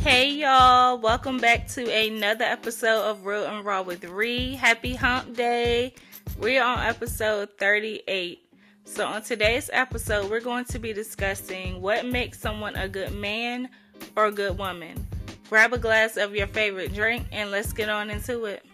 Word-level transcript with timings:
Hey 0.00 0.30
y'all, 0.30 0.98
welcome 0.98 1.36
back 1.36 1.68
to 1.68 1.86
another 1.86 2.46
episode 2.46 3.02
of 3.02 3.26
Real 3.26 3.44
and 3.44 3.62
Raw 3.62 3.82
with 3.82 4.02
Re. 4.02 4.54
Happy 4.54 4.94
Hump 4.94 5.36
Day. 5.36 5.92
We're 6.38 6.62
on 6.62 6.78
episode 6.78 7.50
38. 7.58 8.38
So, 8.84 9.06
on 9.06 9.20
today's 9.20 9.68
episode, 9.74 10.30
we're 10.30 10.40
going 10.40 10.64
to 10.64 10.78
be 10.78 10.94
discussing 10.94 11.82
what 11.82 12.06
makes 12.06 12.40
someone 12.40 12.76
a 12.76 12.88
good 12.88 13.12
man 13.12 13.68
or 14.16 14.24
a 14.24 14.32
good 14.32 14.56
woman. 14.56 15.06
Grab 15.50 15.74
a 15.74 15.78
glass 15.78 16.16
of 16.16 16.34
your 16.34 16.46
favorite 16.46 16.94
drink 16.94 17.26
and 17.30 17.50
let's 17.50 17.74
get 17.74 17.90
on 17.90 18.08
into 18.08 18.46
it. 18.46 18.64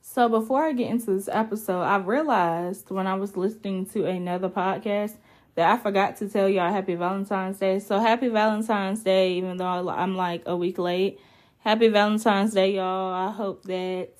So, 0.00 0.30
before 0.30 0.64
I 0.64 0.72
get 0.72 0.88
into 0.88 1.12
this 1.14 1.28
episode, 1.30 1.82
I 1.82 1.98
realized 1.98 2.90
when 2.90 3.06
I 3.06 3.14
was 3.14 3.36
listening 3.36 3.84
to 3.90 4.06
another 4.06 4.48
podcast 4.48 5.16
that 5.54 5.70
I 5.70 5.82
forgot 5.82 6.16
to 6.18 6.28
tell 6.28 6.48
y'all 6.48 6.72
happy 6.72 6.94
Valentine's 6.94 7.58
Day. 7.58 7.78
So, 7.78 7.98
happy 7.98 8.28
Valentine's 8.28 9.02
Day, 9.02 9.34
even 9.34 9.56
though 9.56 9.88
I'm 9.88 10.16
like 10.16 10.42
a 10.46 10.56
week 10.56 10.78
late. 10.78 11.20
Happy 11.58 11.88
Valentine's 11.88 12.52
Day, 12.52 12.74
y'all. 12.74 13.12
I 13.12 13.30
hope 13.32 13.64
that 13.64 14.10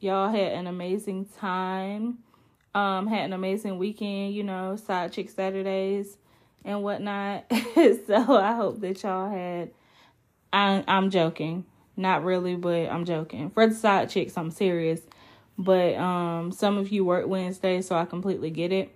y'all 0.00 0.30
had 0.30 0.52
an 0.52 0.66
amazing 0.66 1.26
time. 1.38 2.18
Um, 2.74 3.06
had 3.06 3.26
an 3.26 3.32
amazing 3.34 3.78
weekend, 3.78 4.34
you 4.34 4.42
know, 4.42 4.76
side 4.76 5.12
chick 5.12 5.28
Saturdays 5.30 6.16
and 6.64 6.82
whatnot. 6.82 7.44
so 8.06 8.36
I 8.38 8.54
hope 8.54 8.80
that 8.80 9.02
y'all 9.02 9.30
had 9.30 9.70
I 10.52 10.84
I'm 10.86 11.10
joking. 11.10 11.64
Not 11.96 12.24
really, 12.24 12.56
but 12.56 12.88
I'm 12.88 13.04
joking. 13.04 13.50
For 13.50 13.66
the 13.66 13.74
side 13.74 14.10
chicks, 14.10 14.36
I'm 14.36 14.50
serious. 14.50 15.00
But 15.58 15.94
um 15.96 16.52
some 16.52 16.78
of 16.78 16.90
you 16.90 17.04
work 17.04 17.26
Wednesday, 17.26 17.82
so 17.82 17.96
I 17.96 18.04
completely 18.04 18.50
get 18.50 18.72
it. 18.72 18.94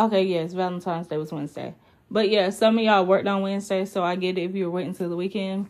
Okay, 0.00 0.22
yes, 0.22 0.52
Valentine's 0.52 1.08
Day 1.08 1.16
was 1.16 1.32
Wednesday. 1.32 1.74
But 2.08 2.30
yeah, 2.30 2.50
some 2.50 2.78
of 2.78 2.84
y'all 2.84 3.04
worked 3.04 3.26
on 3.26 3.42
Wednesday, 3.42 3.84
so 3.84 4.04
I 4.04 4.14
get 4.14 4.38
it 4.38 4.42
if 4.42 4.54
you 4.54 4.66
were 4.66 4.70
waiting 4.70 4.94
till 4.94 5.08
the 5.08 5.16
weekend. 5.16 5.66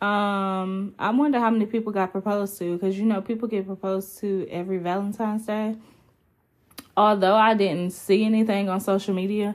Um, 0.00 0.94
I 0.98 1.10
wonder 1.10 1.38
how 1.38 1.50
many 1.50 1.66
people 1.66 1.92
got 1.92 2.10
proposed 2.10 2.58
to 2.58 2.78
because 2.78 2.98
you 2.98 3.04
know 3.04 3.20
people 3.20 3.48
get 3.48 3.66
proposed 3.66 4.18
to 4.20 4.48
every 4.50 4.78
Valentine's 4.78 5.44
Day. 5.44 5.76
Although 6.96 7.36
I 7.36 7.52
didn't 7.52 7.90
see 7.90 8.24
anything 8.24 8.70
on 8.70 8.80
social 8.80 9.12
media, 9.12 9.54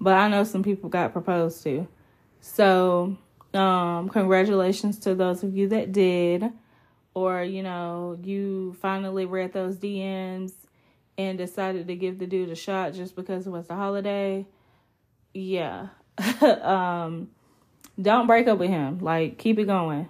but 0.00 0.14
I 0.14 0.28
know 0.28 0.44
some 0.44 0.62
people 0.62 0.88
got 0.88 1.12
proposed 1.12 1.62
to. 1.64 1.86
So, 2.40 3.18
um, 3.52 4.08
congratulations 4.08 4.98
to 5.00 5.14
those 5.14 5.42
of 5.42 5.54
you 5.54 5.68
that 5.68 5.92
did, 5.92 6.50
or 7.12 7.42
you 7.42 7.62
know, 7.62 8.18
you 8.22 8.74
finally 8.80 9.26
read 9.26 9.52
those 9.52 9.76
DMs 9.76 10.52
and 11.18 11.38
decided 11.38 11.86
to 11.86 11.94
give 11.94 12.18
the 12.18 12.26
dude 12.26 12.50
a 12.50 12.54
shot 12.54 12.94
just 12.94 13.14
because 13.14 13.46
it 13.46 13.50
was 13.50 13.68
a 13.70 13.74
holiday. 13.74 14.46
Yeah. 15.34 15.88
um 16.40 17.30
don't 18.00 18.26
break 18.26 18.48
up 18.48 18.58
with 18.58 18.70
him. 18.70 18.98
Like 18.98 19.38
keep 19.38 19.58
it 19.58 19.64
going. 19.64 20.08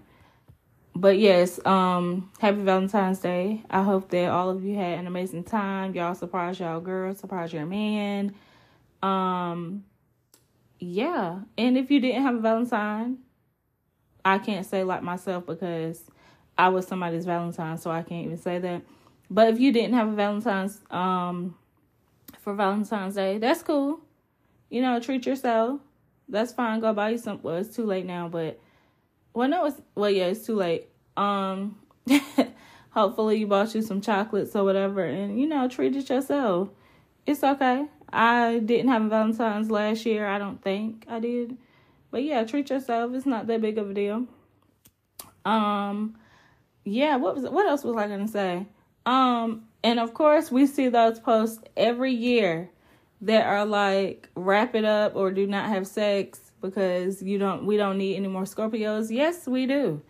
But 0.95 1.19
yes, 1.19 1.59
um, 1.65 2.31
happy 2.39 2.61
Valentine's 2.61 3.19
Day. 3.19 3.63
I 3.71 3.83
hope 3.83 4.11
that 4.11 4.29
all 4.29 4.51
of 4.51 4.63
you 4.63 4.77
had 4.77 4.99
an 4.99 5.07
amazing 5.07 5.45
time. 5.45 5.95
Y'all 5.95 6.15
surprise 6.15 6.61
y'all 6.61 6.81
girl, 6.81 7.15
surprise 7.15 7.53
your 7.53 7.67
man. 7.67 8.35
Um 9.03 9.85
yeah. 10.79 11.41
And 11.57 11.79
if 11.79 11.91
you 11.91 12.01
didn't 12.01 12.23
have 12.23 12.35
a 12.35 12.41
Valentine, 12.41 13.19
I 14.25 14.39
can't 14.39 14.67
say 14.67 14.85
like 14.85 15.03
myself 15.03 15.47
because 15.47 16.03
I 16.57 16.69
was 16.69 16.87
somebody's 16.87 17.25
Valentine, 17.25 17.79
so 17.79 17.91
I 17.91 18.03
can't 18.03 18.27
even 18.27 18.37
say 18.37 18.59
that. 18.59 18.83
But 19.33 19.49
if 19.49 19.61
you 19.61 19.73
didn't 19.73 19.95
have 19.95 20.09
a 20.09 20.13
Valentine's 20.13 20.81
um 20.91 21.57
for 22.41 22.55
Valentine's 22.55 23.15
Day, 23.15 23.39
that's 23.39 23.63
cool. 23.63 24.01
You 24.71 24.83
know, 24.83 25.01
treat 25.01 25.27
yourself 25.27 25.81
that's 26.33 26.53
fine. 26.53 26.81
Go 26.81 26.93
buy 26.93 27.11
you 27.11 27.19
some. 27.19 27.41
Well, 27.43 27.57
it's 27.57 27.75
too 27.75 27.85
late 27.85 28.07
now, 28.07 28.29
but 28.29 28.59
well, 29.35 29.49
no, 29.49 29.67
it's 29.67 29.81
well, 29.95 30.11
yeah, 30.11 30.27
it's 30.27 30.47
too 30.47 30.57
late. 30.57 30.89
Um, 31.17 31.79
hopefully 32.91 33.39
you 33.39 33.47
bought 33.47 33.75
you 33.75 33.83
some 33.83 34.01
chocolates 34.01 34.57
or 34.57 34.65
whatever, 34.65 35.05
and 35.05 35.39
you 35.39 35.47
know, 35.47 35.69
treated 35.69 36.09
yourself. 36.09 36.71
It's 37.27 37.45
okay. 37.45 37.87
I 38.13 38.59
didn't 38.65 38.89
have 38.89 39.03
a 39.03 39.09
Valentine's 39.09 39.71
last 39.71 40.05
year. 40.05 40.27
I 40.27 40.39
don't 40.39 40.63
think 40.63 41.05
I 41.09 41.21
did, 41.21 41.57
but 42.11 42.25
yeah, 42.25 42.45
treat 42.45 42.71
yourself. 42.71 43.13
It's 43.15 43.27
not 43.27 43.47
that 43.47 43.61
big 43.61 43.79
of 43.79 43.91
a 43.91 43.95
deal. 43.95 44.27
Um, 45.45 46.17
yeah. 46.85 47.17
What 47.17 47.35
was 47.37 47.45
what 47.45 47.67
else 47.67 47.85
was 47.85 47.97
I 47.97 48.09
gonna 48.09 48.29
say? 48.29 48.67
Um, 49.07 49.65
and 49.83 49.99
of 49.99 50.15
course 50.15 50.51
we 50.51 50.67
see 50.67 50.89
those 50.89 51.19
posts 51.19 51.63
every 51.77 52.13
year 52.13 52.71
that 53.21 53.47
are 53.47 53.65
like 53.65 54.29
wrap 54.35 54.75
it 54.75 54.85
up 54.85 55.15
or 55.17 55.31
do 55.31 55.47
not 55.47 55.69
have 55.69 55.87
sex 55.87 56.53
because 56.61 57.23
you 57.23 57.39
don't 57.39 57.65
we 57.67 57.77
don't 57.77 57.99
need 57.99 58.17
any 58.17 58.29
more 58.29 58.45
Scorpios. 58.45 59.11
Yes, 59.11 59.47
we 59.47 59.67
do. 59.67 60.03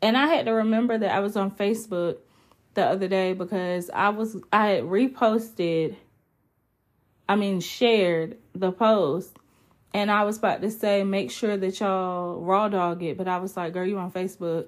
And 0.00 0.16
I 0.16 0.26
had 0.26 0.46
to 0.46 0.52
remember 0.52 0.96
that 0.96 1.10
I 1.10 1.20
was 1.20 1.36
on 1.36 1.50
Facebook 1.50 2.18
the 2.74 2.84
other 2.84 3.08
day 3.08 3.32
because 3.32 3.90
I 3.90 4.10
was 4.10 4.36
I 4.52 4.68
had 4.68 4.84
reposted 4.84 5.96
I 7.28 7.36
mean 7.36 7.60
shared 7.60 8.38
the 8.54 8.72
post 8.72 9.36
and 9.94 10.10
I 10.10 10.24
was 10.24 10.38
about 10.38 10.62
to 10.62 10.70
say 10.70 11.02
make 11.04 11.30
sure 11.30 11.56
that 11.56 11.80
y'all 11.80 12.40
raw 12.40 12.68
dog 12.68 13.02
it, 13.02 13.16
but 13.16 13.26
I 13.26 13.38
was 13.38 13.56
like, 13.56 13.72
girl, 13.72 13.86
you 13.86 13.98
on 13.98 14.12
Facebook. 14.12 14.66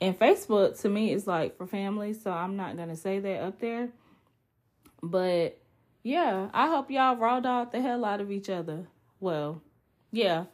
And 0.00 0.18
Facebook 0.18 0.80
to 0.82 0.88
me 0.88 1.12
is 1.12 1.26
like 1.26 1.56
for 1.56 1.66
family, 1.66 2.12
so 2.12 2.30
I'm 2.30 2.56
not 2.56 2.76
gonna 2.76 2.96
say 2.96 3.18
that 3.18 3.42
up 3.42 3.60
there. 3.60 3.88
But 5.02 5.58
yeah, 6.02 6.50
I 6.52 6.68
hope 6.68 6.90
y'all 6.90 7.16
raw 7.16 7.40
dog 7.40 7.72
the 7.72 7.80
hell 7.80 8.04
out 8.04 8.20
of 8.20 8.30
each 8.30 8.50
other. 8.50 8.86
Well, 9.20 9.62
yeah. 10.12 10.44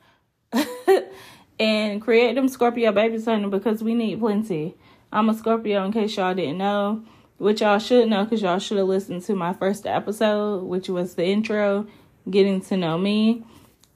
and 1.58 2.00
create 2.00 2.34
them 2.34 2.48
Scorpio 2.48 2.92
babies 2.92 3.24
honey 3.24 3.48
because 3.48 3.82
we 3.82 3.94
need 3.94 4.20
plenty. 4.20 4.76
I'm 5.12 5.28
a 5.28 5.34
Scorpio 5.34 5.84
in 5.84 5.92
case 5.92 6.16
y'all 6.16 6.34
didn't 6.34 6.58
know, 6.58 7.04
which 7.38 7.60
y'all 7.60 7.78
should 7.78 8.08
know 8.08 8.24
because 8.24 8.42
y'all 8.42 8.58
should 8.58 8.78
have 8.78 8.86
listened 8.86 9.22
to 9.24 9.34
my 9.34 9.52
first 9.52 9.86
episode, 9.86 10.64
which 10.64 10.88
was 10.88 11.16
the 11.16 11.24
intro, 11.24 11.86
getting 12.30 12.60
to 12.62 12.76
know 12.76 12.96
me. 12.96 13.44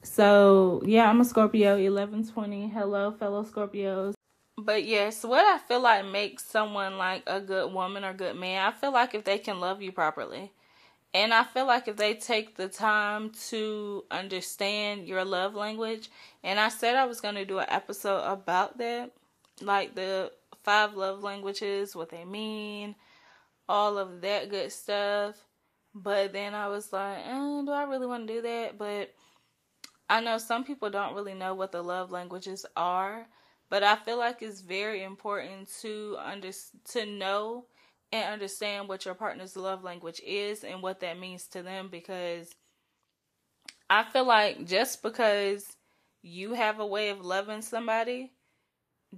So 0.03 0.81
yeah, 0.85 1.09
I'm 1.09 1.21
a 1.21 1.25
Scorpio, 1.25 1.71
1120. 1.71 2.67
Hello, 2.69 3.11
fellow 3.11 3.43
Scorpios. 3.43 4.16
But 4.57 4.85
yes, 4.85 5.23
what 5.23 5.45
I 5.45 5.59
feel 5.59 5.81
like 5.81 6.05
makes 6.05 6.43
someone 6.43 6.97
like 6.97 7.23
a 7.27 7.39
good 7.39 7.71
woman 7.71 8.03
or 8.03 8.13
good 8.13 8.35
man, 8.35 8.67
I 8.67 8.71
feel 8.71 8.91
like 8.91 9.13
if 9.13 9.23
they 9.23 9.37
can 9.37 9.59
love 9.59 9.81
you 9.81 9.91
properly. 9.91 10.51
And 11.13 11.33
I 11.33 11.43
feel 11.43 11.65
like 11.65 11.87
if 11.87 11.95
they 11.97 12.15
take 12.15 12.55
the 12.57 12.67
time 12.67 13.31
to 13.49 14.05
understand 14.11 15.07
your 15.07 15.23
love 15.25 15.55
language, 15.55 16.09
and 16.43 16.59
I 16.59 16.69
said 16.69 16.95
I 16.95 17.05
was 17.05 17.21
going 17.21 17.35
to 17.35 17.45
do 17.45 17.59
an 17.59 17.67
episode 17.69 18.23
about 18.23 18.77
that, 18.79 19.11
like 19.61 19.95
the 19.95 20.31
five 20.63 20.95
love 20.95 21.23
languages, 21.23 21.95
what 21.95 22.09
they 22.09 22.25
mean, 22.25 22.95
all 23.69 23.97
of 23.97 24.21
that 24.21 24.49
good 24.49 24.71
stuff. 24.71 25.35
But 25.95 26.33
then 26.33 26.53
I 26.53 26.67
was 26.67 26.91
like, 26.93 27.19
eh, 27.19 27.61
do 27.65 27.71
I 27.71 27.83
really 27.83 28.07
want 28.07 28.27
to 28.27 28.33
do 28.33 28.41
that? 28.41 28.77
But 28.77 29.13
I 30.09 30.21
know 30.21 30.37
some 30.37 30.63
people 30.63 30.89
don't 30.89 31.15
really 31.15 31.33
know 31.33 31.53
what 31.53 31.71
the 31.71 31.81
love 31.81 32.11
languages 32.11 32.65
are, 32.75 33.27
but 33.69 33.83
I 33.83 33.95
feel 33.95 34.17
like 34.17 34.41
it's 34.41 34.61
very 34.61 35.03
important 35.03 35.69
to 35.81 36.17
under 36.23 36.51
to 36.91 37.05
know 37.05 37.65
and 38.11 38.33
understand 38.33 38.87
what 38.87 39.05
your 39.05 39.15
partner's 39.15 39.57
love 39.57 39.83
language 39.83 40.21
is 40.25 40.63
and 40.63 40.81
what 40.81 41.01
that 41.01 41.19
means 41.19 41.47
to 41.47 41.61
them 41.61 41.89
because 41.89 42.51
I 43.89 44.03
feel 44.03 44.25
like 44.25 44.65
just 44.65 45.01
because 45.01 45.65
you 46.21 46.53
have 46.53 46.79
a 46.79 46.85
way 46.85 47.09
of 47.09 47.25
loving 47.25 47.61
somebody 47.61 48.31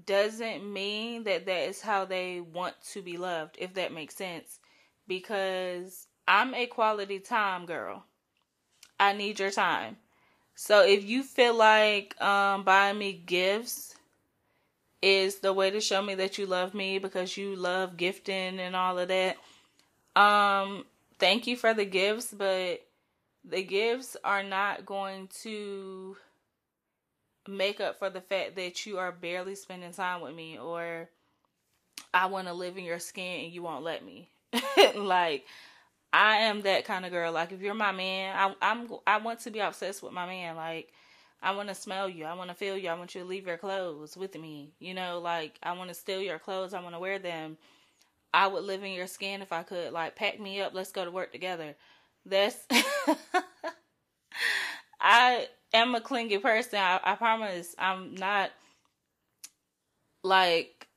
doesn't 0.06 0.72
mean 0.72 1.24
that 1.24 1.46
that 1.46 1.70
is 1.70 1.82
how 1.82 2.06
they 2.06 2.42
want 2.42 2.76
to 2.92 3.02
be 3.02 3.18
loved, 3.18 3.56
if 3.60 3.74
that 3.74 3.94
makes 3.94 4.16
sense. 4.16 4.60
Because 5.08 6.08
I'm 6.28 6.54
a 6.54 6.68
quality 6.68 7.20
time 7.20 7.66
girl. 7.66 8.06
I 9.00 9.14
need 9.14 9.40
your 9.40 9.52
time. 9.52 9.98
So 10.56 10.86
if 10.86 11.06
you 11.06 11.24
feel 11.24 11.56
like 11.56 12.20
um, 12.22 12.64
buying 12.64 13.00
me 13.00 13.14
gifts 13.14 13.96
is 15.02 15.40
the 15.40 15.54
way 15.54 15.70
to 15.70 15.80
show 15.80 16.02
me 16.02 16.16
that 16.16 16.38
you 16.38 16.46
love 16.46 16.74
me 16.74 17.00
because 17.00 17.38
you 17.38 17.56
love 17.56 17.98
gifting 17.98 18.60
and 18.60 18.76
all 18.76 19.00
of 19.00 19.08
that. 19.08 19.38
Um, 20.16 20.86
thank 21.20 21.48
you 21.48 21.56
for 21.56 21.74
the 21.74 21.86
gifts, 21.86 22.34
but 22.34 22.86
the 23.46 23.64
gifts 23.64 24.18
are 24.24 24.44
not 24.44 24.86
going 24.86 25.30
to 25.44 26.18
make 27.48 27.80
up 27.80 27.98
for 27.98 28.10
the 28.10 28.22
fact 28.22 28.56
that 28.56 28.86
you 28.86 28.98
are 28.98 29.12
barely 29.12 29.56
spending 29.56 29.92
time 29.92 30.22
with 30.22 30.36
me 30.36 30.58
or 30.58 31.10
I 32.14 32.26
want 32.28 32.48
to 32.48 32.54
live 32.54 32.78
in 32.78 32.84
your 32.84 33.00
skin 33.00 33.46
and 33.46 33.54
you 33.54 33.64
won't 33.64 33.84
let 33.84 34.04
me. 34.06 34.30
like 34.96 35.46
I 36.12 36.38
am 36.38 36.62
that 36.62 36.86
kind 36.86 37.06
of 37.06 37.12
girl. 37.12 37.32
Like 37.32 37.52
if 37.52 37.62
you're 37.62 37.74
my 37.74 37.92
man, 37.92 38.36
I 38.36 38.56
I'm 38.62 38.88
I 39.06 39.18
want 39.18 39.40
to 39.42 39.52
be 39.52 39.60
obsessed 39.60 40.02
with 40.02 40.12
my 40.12 40.26
man. 40.26 40.56
Like 40.56 40.92
I 41.42 41.52
want 41.52 41.70
to 41.70 41.76
smell 41.76 42.10
you. 42.10 42.26
I 42.26 42.34
want 42.34 42.50
to 42.50 42.56
feel 42.56 42.78
you. 42.78 42.90
I 42.90 42.96
want 42.96 43.16
you 43.16 43.22
to 43.22 43.28
leave 43.28 43.48
your 43.48 43.58
clothes 43.58 44.18
with 44.18 44.36
me. 44.36 44.72
You 44.80 44.94
know, 44.94 45.20
like 45.20 45.58
I 45.64 45.72
want 45.74 45.90
to 45.90 45.94
steal 45.94 46.22
your 46.22 46.40
clothes. 46.40 46.74
I 46.74 46.82
want 46.82 46.96
to 46.96 47.00
wear 47.00 47.20
them. 47.20 47.58
I 48.34 48.48
would 48.48 48.64
live 48.64 48.84
in 48.84 48.92
your 48.92 49.08
skin 49.08 49.42
if 49.42 49.52
I 49.52 49.64
could. 49.64 49.94
Like 49.94 50.16
pack 50.16 50.40
me 50.40 50.62
up. 50.62 50.74
Let's 50.74 50.92
go 50.92 51.06
to 51.06 51.12
work 51.12 51.32
together. 51.32 51.76
That's 52.26 52.58
I 55.02 55.48
am 55.74 55.96
a 55.96 56.02
clingy 56.02 56.38
person. 56.38 56.80
I, 56.80 57.00
I 57.04 57.16
promise 57.16 57.76
I'm 57.80 58.16
not 58.16 58.52
like 60.24 60.88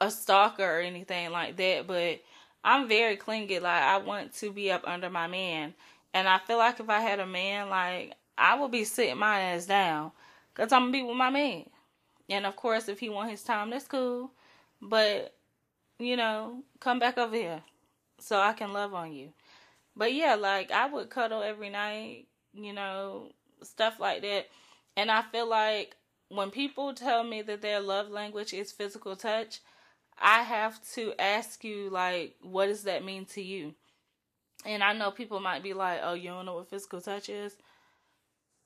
a 0.00 0.10
stalker 0.10 0.64
or 0.64 0.80
anything 0.80 1.30
like 1.30 1.56
that, 1.56 1.86
but 1.86 2.20
I'm 2.64 2.88
very 2.88 3.16
clingy. 3.16 3.58
Like 3.58 3.82
I 3.82 3.98
want 3.98 4.34
to 4.36 4.50
be 4.50 4.70
up 4.70 4.82
under 4.86 5.10
my 5.10 5.26
man. 5.26 5.74
And 6.14 6.28
I 6.28 6.38
feel 6.38 6.58
like 6.58 6.80
if 6.80 6.88
I 6.88 7.00
had 7.00 7.20
a 7.20 7.26
man, 7.26 7.68
like 7.68 8.14
I 8.40 8.54
will 8.54 8.68
be 8.68 8.84
sitting 8.84 9.18
my 9.18 9.40
ass 9.40 9.66
down. 9.66 10.12
Cause 10.54 10.72
I'm 10.72 10.82
gonna 10.82 10.92
be 10.92 11.02
with 11.02 11.16
my 11.16 11.30
man. 11.30 11.64
And 12.28 12.46
of 12.46 12.56
course 12.56 12.88
if 12.88 12.98
he 12.98 13.08
want 13.08 13.30
his 13.30 13.42
time, 13.42 13.70
that's 13.70 13.86
cool. 13.86 14.30
But, 14.82 15.34
you 15.98 16.16
know, 16.16 16.62
come 16.80 16.98
back 16.98 17.18
over 17.18 17.36
here. 17.36 17.62
So 18.18 18.40
I 18.40 18.52
can 18.52 18.72
love 18.72 18.94
on 18.94 19.12
you. 19.12 19.32
But 19.96 20.12
yeah, 20.12 20.34
like 20.34 20.70
I 20.70 20.86
would 20.86 21.10
cuddle 21.10 21.42
every 21.42 21.70
night, 21.70 22.26
you 22.52 22.72
know, 22.72 23.30
stuff 23.62 24.00
like 24.00 24.22
that. 24.22 24.48
And 24.96 25.10
I 25.10 25.22
feel 25.22 25.48
like 25.48 25.96
when 26.28 26.50
people 26.50 26.94
tell 26.94 27.24
me 27.24 27.42
that 27.42 27.62
their 27.62 27.80
love 27.80 28.08
language 28.08 28.52
is 28.52 28.72
physical 28.72 29.16
touch, 29.16 29.60
I 30.18 30.42
have 30.42 30.78
to 30.92 31.14
ask 31.18 31.64
you, 31.64 31.88
like, 31.90 32.36
what 32.42 32.66
does 32.66 32.82
that 32.84 33.04
mean 33.04 33.24
to 33.26 33.42
you? 33.42 33.74
And 34.66 34.82
I 34.82 34.92
know 34.92 35.10
people 35.10 35.40
might 35.40 35.62
be 35.62 35.72
like, 35.72 36.00
oh, 36.02 36.14
you 36.14 36.28
don't 36.28 36.44
know 36.44 36.56
what 36.56 36.68
physical 36.68 37.00
touch 37.00 37.28
is? 37.28 37.56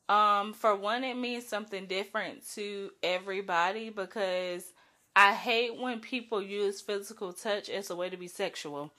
Um, 0.09 0.53
for 0.53 0.77
one, 0.77 1.03
it 1.05 1.17
means 1.17 1.47
something 1.47 1.87
different 1.87 2.47
to 2.55 2.91
everybody 3.03 3.91
because 3.91 4.73
I 5.17 5.33
hate 5.33 5.79
when 5.81 6.01
people 6.01 6.43
use 6.43 6.81
physical 6.81 7.33
touch 7.33 7.71
as 7.71 7.91
a 7.91 7.97
way 7.97 8.11
to 8.11 8.17
be 8.17 8.29
sexual. 8.29 8.93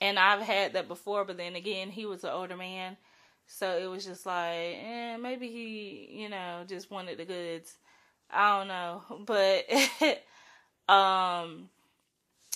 And 0.00 0.18
I've 0.18 0.42
had 0.42 0.72
that 0.74 0.88
before, 0.88 1.24
but 1.24 1.36
then 1.36 1.56
again, 1.56 1.90
he 1.90 2.06
was 2.06 2.24
an 2.24 2.30
older 2.30 2.56
man. 2.56 2.96
So 3.46 3.76
it 3.78 3.86
was 3.86 4.04
just 4.04 4.24
like, 4.26 4.76
eh, 4.82 5.16
maybe 5.16 5.48
he, 5.48 6.08
you 6.22 6.28
know, 6.28 6.64
just 6.68 6.90
wanted 6.90 7.18
the 7.18 7.24
goods. 7.24 7.74
I 8.30 8.58
don't 8.58 8.68
know. 8.68 9.02
But 9.26 9.66
um 10.94 11.68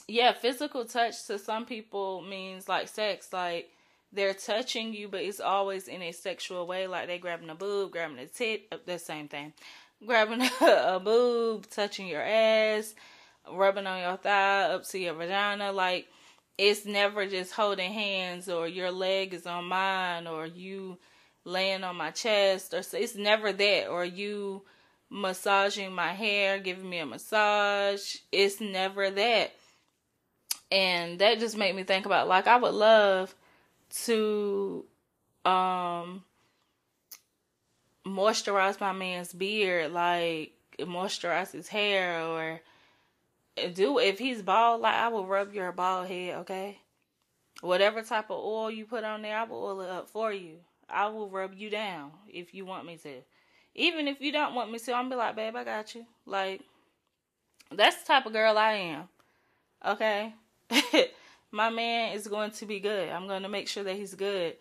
yeah, 0.08 0.32
physical 0.32 0.84
touch 0.84 1.26
to 1.26 1.38
some 1.38 1.66
people 1.66 2.22
means 2.22 2.68
like 2.68 2.88
sex, 2.88 3.32
like 3.32 3.70
they're 4.16 4.34
touching 4.34 4.94
you, 4.94 5.08
but 5.08 5.20
it's 5.20 5.40
always 5.40 5.86
in 5.86 6.02
a 6.02 6.12
sexual 6.12 6.66
way, 6.66 6.86
like 6.86 7.06
they 7.06 7.18
grabbing 7.18 7.50
a 7.50 7.54
boob, 7.54 7.92
grabbing 7.92 8.18
a 8.18 8.26
tit, 8.26 8.66
uh, 8.72 8.78
the 8.84 8.98
same 8.98 9.28
thing. 9.28 9.52
Grabbing 10.04 10.42
a, 10.42 10.50
a 10.96 11.00
boob, 11.00 11.68
touching 11.70 12.08
your 12.08 12.22
ass, 12.22 12.94
rubbing 13.50 13.86
on 13.86 14.00
your 14.00 14.16
thigh 14.16 14.62
up 14.62 14.84
to 14.88 14.98
your 14.98 15.14
vagina, 15.14 15.70
like 15.70 16.08
it's 16.58 16.86
never 16.86 17.26
just 17.26 17.52
holding 17.52 17.92
hands 17.92 18.48
or 18.48 18.66
your 18.66 18.90
leg 18.90 19.34
is 19.34 19.46
on 19.46 19.66
mine 19.66 20.26
or 20.26 20.46
you 20.46 20.98
laying 21.44 21.84
on 21.84 21.96
my 21.96 22.10
chest 22.10 22.74
or 22.74 22.78
it's 22.78 23.14
never 23.14 23.52
that 23.52 23.88
or 23.88 24.04
you 24.04 24.62
massaging 25.10 25.92
my 25.92 26.12
hair, 26.12 26.58
giving 26.58 26.88
me 26.88 26.98
a 26.98 27.06
massage. 27.06 28.16
It's 28.32 28.60
never 28.60 29.10
that. 29.10 29.52
And 30.72 31.18
that 31.20 31.38
just 31.38 31.56
made 31.56 31.76
me 31.76 31.84
think 31.84 32.06
about 32.06 32.26
like 32.26 32.46
I 32.46 32.56
would 32.56 32.74
love 32.74 33.34
to 34.04 34.84
um 35.44 36.24
moisturize 38.06 38.80
my 38.80 38.92
man's 38.92 39.32
beard, 39.32 39.92
like 39.92 40.52
moisturize 40.78 41.52
his 41.52 41.68
hair 41.68 42.22
or 42.22 42.60
do 43.74 43.98
if 43.98 44.18
he's 44.18 44.42
bald, 44.42 44.82
like 44.82 44.94
I 44.94 45.08
will 45.08 45.26
rub 45.26 45.54
your 45.54 45.72
bald 45.72 46.08
head, 46.08 46.38
okay? 46.38 46.78
Whatever 47.62 48.02
type 48.02 48.30
of 48.30 48.38
oil 48.38 48.70
you 48.70 48.84
put 48.84 49.04
on 49.04 49.22
there, 49.22 49.38
I 49.38 49.44
will 49.44 49.64
oil 49.64 49.80
it 49.80 49.88
up 49.88 50.10
for 50.10 50.32
you. 50.32 50.56
I 50.88 51.08
will 51.08 51.28
rub 51.28 51.54
you 51.54 51.70
down 51.70 52.12
if 52.28 52.54
you 52.54 52.66
want 52.66 52.86
me 52.86 52.96
to. 52.98 53.22
Even 53.74 54.08
if 54.08 54.20
you 54.20 54.30
don't 54.30 54.54
want 54.54 54.70
me 54.70 54.78
to, 54.78 54.92
I'm 54.92 55.08
be 55.08 55.16
like, 55.16 55.36
babe, 55.36 55.56
I 55.56 55.64
got 55.64 55.94
you. 55.94 56.06
Like, 56.24 56.62
that's 57.70 57.96
the 58.02 58.06
type 58.06 58.26
of 58.26 58.32
girl 58.32 58.56
I 58.56 58.72
am. 58.72 59.08
Okay? 59.84 60.34
My 61.56 61.70
man 61.70 62.14
is 62.14 62.28
going 62.28 62.50
to 62.50 62.66
be 62.66 62.80
good. 62.80 63.08
I'm 63.08 63.26
going 63.26 63.42
to 63.42 63.48
make 63.48 63.66
sure 63.66 63.82
that 63.82 63.96
he's 63.96 64.14
good. 64.14 64.56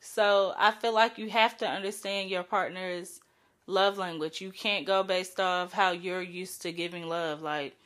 So 0.00 0.52
I 0.58 0.72
feel 0.72 0.92
like 0.92 1.16
you 1.16 1.30
have 1.30 1.56
to 1.58 1.68
understand 1.68 2.28
your 2.28 2.42
partner's 2.42 3.20
love 3.68 3.98
language. 3.98 4.40
You 4.40 4.50
can't 4.50 4.84
go 4.84 5.04
based 5.04 5.38
off 5.38 5.72
how 5.72 5.92
you're 5.92 6.20
used 6.20 6.62
to 6.62 6.72
giving 6.72 7.08
love. 7.08 7.40
Like, 7.40 7.76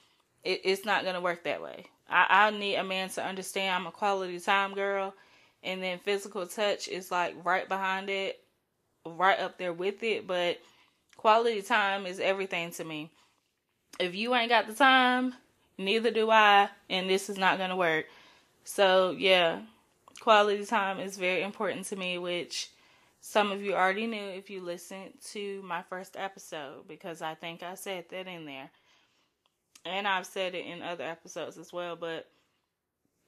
it, 0.42 0.62
it's 0.64 0.86
not 0.86 1.04
gonna 1.04 1.20
work 1.20 1.44
that 1.44 1.62
way. 1.62 1.84
I, 2.08 2.26
I 2.30 2.50
need 2.50 2.76
a 2.76 2.84
man 2.84 3.10
to 3.10 3.24
understand 3.24 3.74
I'm 3.74 3.86
a 3.86 3.92
quality 3.92 4.40
time 4.40 4.72
girl, 4.74 5.14
and 5.62 5.82
then 5.82 5.98
physical 5.98 6.46
touch 6.46 6.88
is 6.88 7.10
like 7.10 7.34
right 7.44 7.68
behind 7.68 8.08
it, 8.08 8.40
right 9.04 9.38
up 9.38 9.58
there 9.58 9.74
with 9.74 10.02
it. 10.02 10.26
But 10.26 10.58
quality 11.18 11.60
time 11.60 12.06
is 12.06 12.18
everything 12.18 12.70
to 12.72 12.84
me. 12.84 13.10
If 14.00 14.14
you 14.14 14.34
ain't 14.34 14.48
got 14.48 14.66
the 14.66 14.74
time, 14.74 15.34
neither 15.76 16.10
do 16.10 16.30
I, 16.30 16.70
and 16.88 17.10
this 17.10 17.28
is 17.28 17.36
not 17.36 17.58
gonna 17.58 17.76
work. 17.76 18.06
So 18.64 19.10
yeah, 19.10 19.62
quality 20.20 20.64
time 20.64 20.98
is 20.98 21.16
very 21.16 21.42
important 21.42 21.86
to 21.86 21.96
me, 21.96 22.18
which 22.18 22.70
some 23.20 23.52
of 23.52 23.62
you 23.62 23.74
already 23.74 24.06
knew 24.06 24.22
if 24.22 24.50
you 24.50 24.60
listened 24.60 25.12
to 25.32 25.62
my 25.62 25.82
first 25.82 26.16
episode 26.16 26.86
because 26.88 27.22
I 27.22 27.34
think 27.34 27.62
I 27.62 27.74
said 27.74 28.06
that 28.10 28.26
in 28.26 28.44
there. 28.44 28.70
And 29.86 30.08
I've 30.08 30.26
said 30.26 30.54
it 30.54 30.64
in 30.64 30.82
other 30.82 31.04
episodes 31.04 31.58
as 31.58 31.72
well, 31.72 31.94
but 31.94 32.26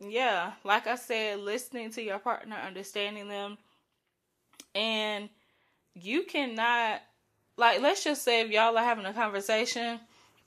yeah, 0.00 0.52
like 0.64 0.86
I 0.86 0.96
said, 0.96 1.40
listening 1.40 1.90
to 1.92 2.02
your 2.02 2.18
partner, 2.18 2.56
understanding 2.56 3.28
them, 3.28 3.58
and 4.74 5.28
you 5.94 6.24
cannot, 6.24 7.02
like, 7.56 7.80
let's 7.80 8.04
just 8.04 8.22
say 8.22 8.42
if 8.42 8.50
y'all 8.50 8.76
are 8.76 8.84
having 8.84 9.06
a 9.06 9.12
conversation, 9.12 10.00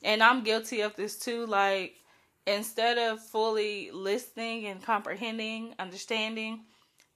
and 0.04 0.22
I'm 0.22 0.44
guilty 0.44 0.82
of 0.82 0.96
this 0.96 1.18
too, 1.18 1.46
like, 1.46 1.96
instead 2.50 2.98
of 2.98 3.22
fully 3.22 3.92
listening 3.92 4.66
and 4.66 4.82
comprehending, 4.82 5.76
understanding 5.78 6.62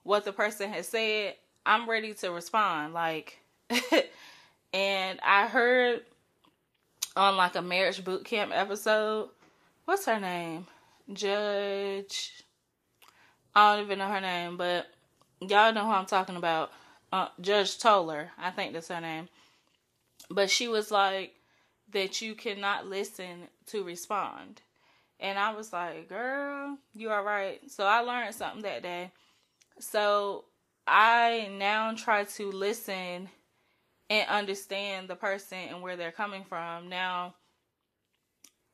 what 0.03 0.25
the 0.25 0.31
person 0.31 0.71
has 0.71 0.87
said, 0.87 1.35
I'm 1.65 1.89
ready 1.89 2.13
to 2.15 2.31
respond. 2.31 2.93
Like, 2.93 3.39
and 4.73 5.19
I 5.23 5.47
heard 5.47 6.01
on 7.15 7.35
like 7.35 7.55
a 7.55 7.61
marriage 7.61 8.03
boot 8.03 8.25
camp 8.25 8.51
episode. 8.53 9.29
What's 9.85 10.05
her 10.05 10.19
name? 10.19 10.67
Judge. 11.11 12.43
I 13.55 13.75
don't 13.75 13.85
even 13.85 13.99
know 13.99 14.07
her 14.07 14.21
name, 14.21 14.57
but 14.57 14.87
y'all 15.39 15.73
know 15.73 15.85
who 15.85 15.91
I'm 15.91 16.05
talking 16.05 16.35
about. 16.35 16.71
Uh, 17.11 17.27
Judge 17.41 17.77
Toler, 17.77 18.31
I 18.37 18.51
think 18.51 18.73
that's 18.73 18.87
her 18.87 19.01
name. 19.01 19.29
But 20.29 20.49
she 20.49 20.67
was 20.67 20.91
like 20.91 21.35
that 21.91 22.21
you 22.21 22.35
cannot 22.35 22.87
listen 22.87 23.47
to 23.67 23.83
respond. 23.83 24.61
And 25.23 25.39
I 25.39 25.53
was 25.53 25.71
like, 25.71 26.09
girl, 26.09 26.77
you 26.93 27.09
are 27.09 27.23
right. 27.23 27.59
So 27.71 27.85
I 27.85 28.01
learned 28.01 28.35
something 28.35 28.63
that 28.63 28.83
day. 28.83 29.09
So 29.79 30.43
I 30.85 31.49
now 31.57 31.93
try 31.93 32.25
to 32.25 32.51
listen 32.51 33.29
and 34.09 34.29
understand 34.29 35.07
the 35.07 35.15
person 35.15 35.59
and 35.69 35.81
where 35.81 35.95
they're 35.95 36.11
coming 36.11 36.43
from. 36.43 36.89
Now, 36.89 37.35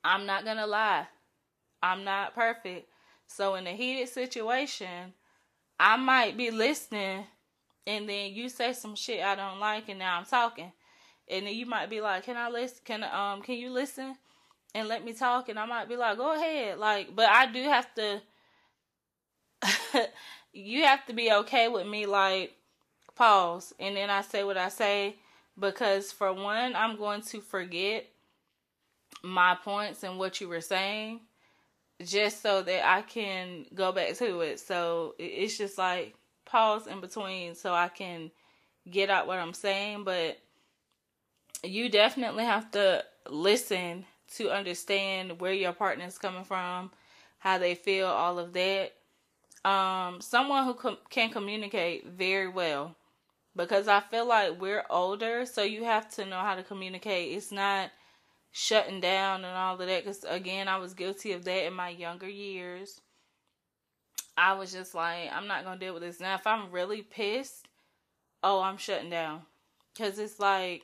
I'm 0.03 0.25
not 0.25 0.43
going 0.43 0.57
to 0.57 0.65
lie. 0.65 1.05
I'm 1.83 2.03
not 2.03 2.33
perfect. 2.33 2.89
So 3.27 3.53
in 3.53 3.67
a 3.67 3.75
heated 3.75 4.09
situation, 4.09 5.13
I 5.79 5.97
might 5.97 6.35
be 6.35 6.49
listening 6.49 7.25
and 7.85 8.09
then 8.09 8.33
you 8.33 8.49
say 8.49 8.73
some 8.73 8.95
shit 8.95 9.23
I 9.23 9.35
don't 9.35 9.59
like 9.59 9.87
and 9.87 9.99
now 9.99 10.17
I'm 10.17 10.25
talking. 10.25 10.71
And 11.29 11.45
then 11.45 11.53
you 11.53 11.67
might 11.67 11.91
be 11.91 12.01
like, 12.01 12.23
"Can 12.23 12.37
I 12.37 12.49
listen? 12.49 12.79
Can 12.83 13.03
um 13.03 13.43
can 13.43 13.55
you 13.55 13.69
listen 13.69 14.15
and 14.73 14.87
let 14.87 15.03
me 15.03 15.13
talk?" 15.13 15.49
And 15.49 15.59
I 15.59 15.65
might 15.65 15.89
be 15.89 15.95
like, 15.95 16.17
"Go 16.17 16.33
ahead." 16.33 16.79
Like, 16.79 17.15
but 17.15 17.29
I 17.29 17.51
do 17.51 17.63
have 17.63 17.93
to 17.95 18.21
you 20.53 20.83
have 20.83 21.05
to 21.05 21.13
be 21.13 21.31
okay 21.31 21.67
with 21.67 21.87
me 21.87 22.05
like 22.05 22.55
pause 23.15 23.73
and 23.79 23.97
then 23.97 24.09
I 24.09 24.21
say 24.21 24.43
what 24.43 24.57
I 24.57 24.69
say 24.69 25.15
because 25.59 26.11
for 26.11 26.31
one, 26.31 26.75
I'm 26.75 26.97
going 26.97 27.21
to 27.23 27.41
forget 27.41 28.07
my 29.23 29.55
points 29.55 30.03
and 30.03 30.17
what 30.17 30.39
you 30.39 30.47
were 30.47 30.61
saying 30.61 31.19
just 32.01 32.41
so 32.41 32.61
that 32.61 32.87
I 32.87 33.01
can 33.01 33.65
go 33.75 33.91
back 33.91 34.15
to 34.15 34.41
it. 34.41 34.59
So 34.59 35.15
it's 35.19 35.57
just 35.57 35.77
like 35.77 36.15
pause 36.45 36.87
in 36.87 37.01
between 37.01 37.55
so 37.55 37.73
I 37.73 37.89
can 37.89 38.31
get 38.89 39.09
out 39.09 39.27
what 39.27 39.39
I'm 39.39 39.53
saying, 39.53 40.05
but 40.05 40.39
you 41.63 41.89
definitely 41.89 42.45
have 42.45 42.71
to 42.71 43.03
listen 43.29 44.05
to 44.37 44.51
understand 44.51 45.39
where 45.39 45.53
your 45.53 45.73
partner 45.73 46.05
is 46.05 46.17
coming 46.17 46.43
from, 46.43 46.91
how 47.39 47.57
they 47.57 47.75
feel, 47.75 48.07
all 48.07 48.39
of 48.39 48.53
that. 48.53 48.93
Um, 49.65 50.21
someone 50.21 50.65
who 50.65 50.73
com- 50.73 50.97
can 51.09 51.29
communicate 51.29 52.07
very 52.07 52.47
well 52.47 52.95
because 53.55 53.87
I 53.87 53.99
feel 53.99 54.25
like 54.25 54.59
we're 54.59 54.85
older, 54.89 55.45
so 55.45 55.63
you 55.63 55.83
have 55.83 56.09
to 56.15 56.25
know 56.25 56.39
how 56.39 56.55
to 56.55 56.63
communicate. 56.63 57.35
It's 57.35 57.51
not 57.51 57.91
shutting 58.51 58.99
down 59.01 59.43
and 59.43 59.55
all 59.55 59.79
of 59.79 59.87
that. 59.87 60.03
Because 60.03 60.23
again, 60.23 60.67
I 60.67 60.77
was 60.77 60.93
guilty 60.93 61.33
of 61.33 61.43
that 61.45 61.65
in 61.65 61.73
my 61.73 61.89
younger 61.89 62.29
years. 62.29 63.01
I 64.37 64.53
was 64.53 64.71
just 64.71 64.95
like, 64.95 65.29
I'm 65.33 65.47
not 65.47 65.65
gonna 65.65 65.79
deal 65.79 65.93
with 65.93 66.03
this 66.03 66.19
now. 66.19 66.35
If 66.35 66.47
I'm 66.47 66.71
really 66.71 67.01
pissed, 67.01 67.67
oh, 68.41 68.61
I'm 68.61 68.77
shutting 68.77 69.09
down. 69.09 69.41
Cause 69.97 70.17
it's 70.17 70.39
like 70.39 70.83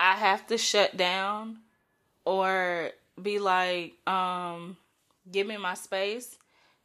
I 0.00 0.14
have 0.14 0.46
to 0.46 0.56
shut 0.56 0.96
down 0.96 1.58
or 2.24 2.90
be 3.20 3.38
like, 3.38 3.94
um, 4.06 4.76
give 5.30 5.46
me 5.46 5.56
my 5.56 5.74
space 5.74 6.36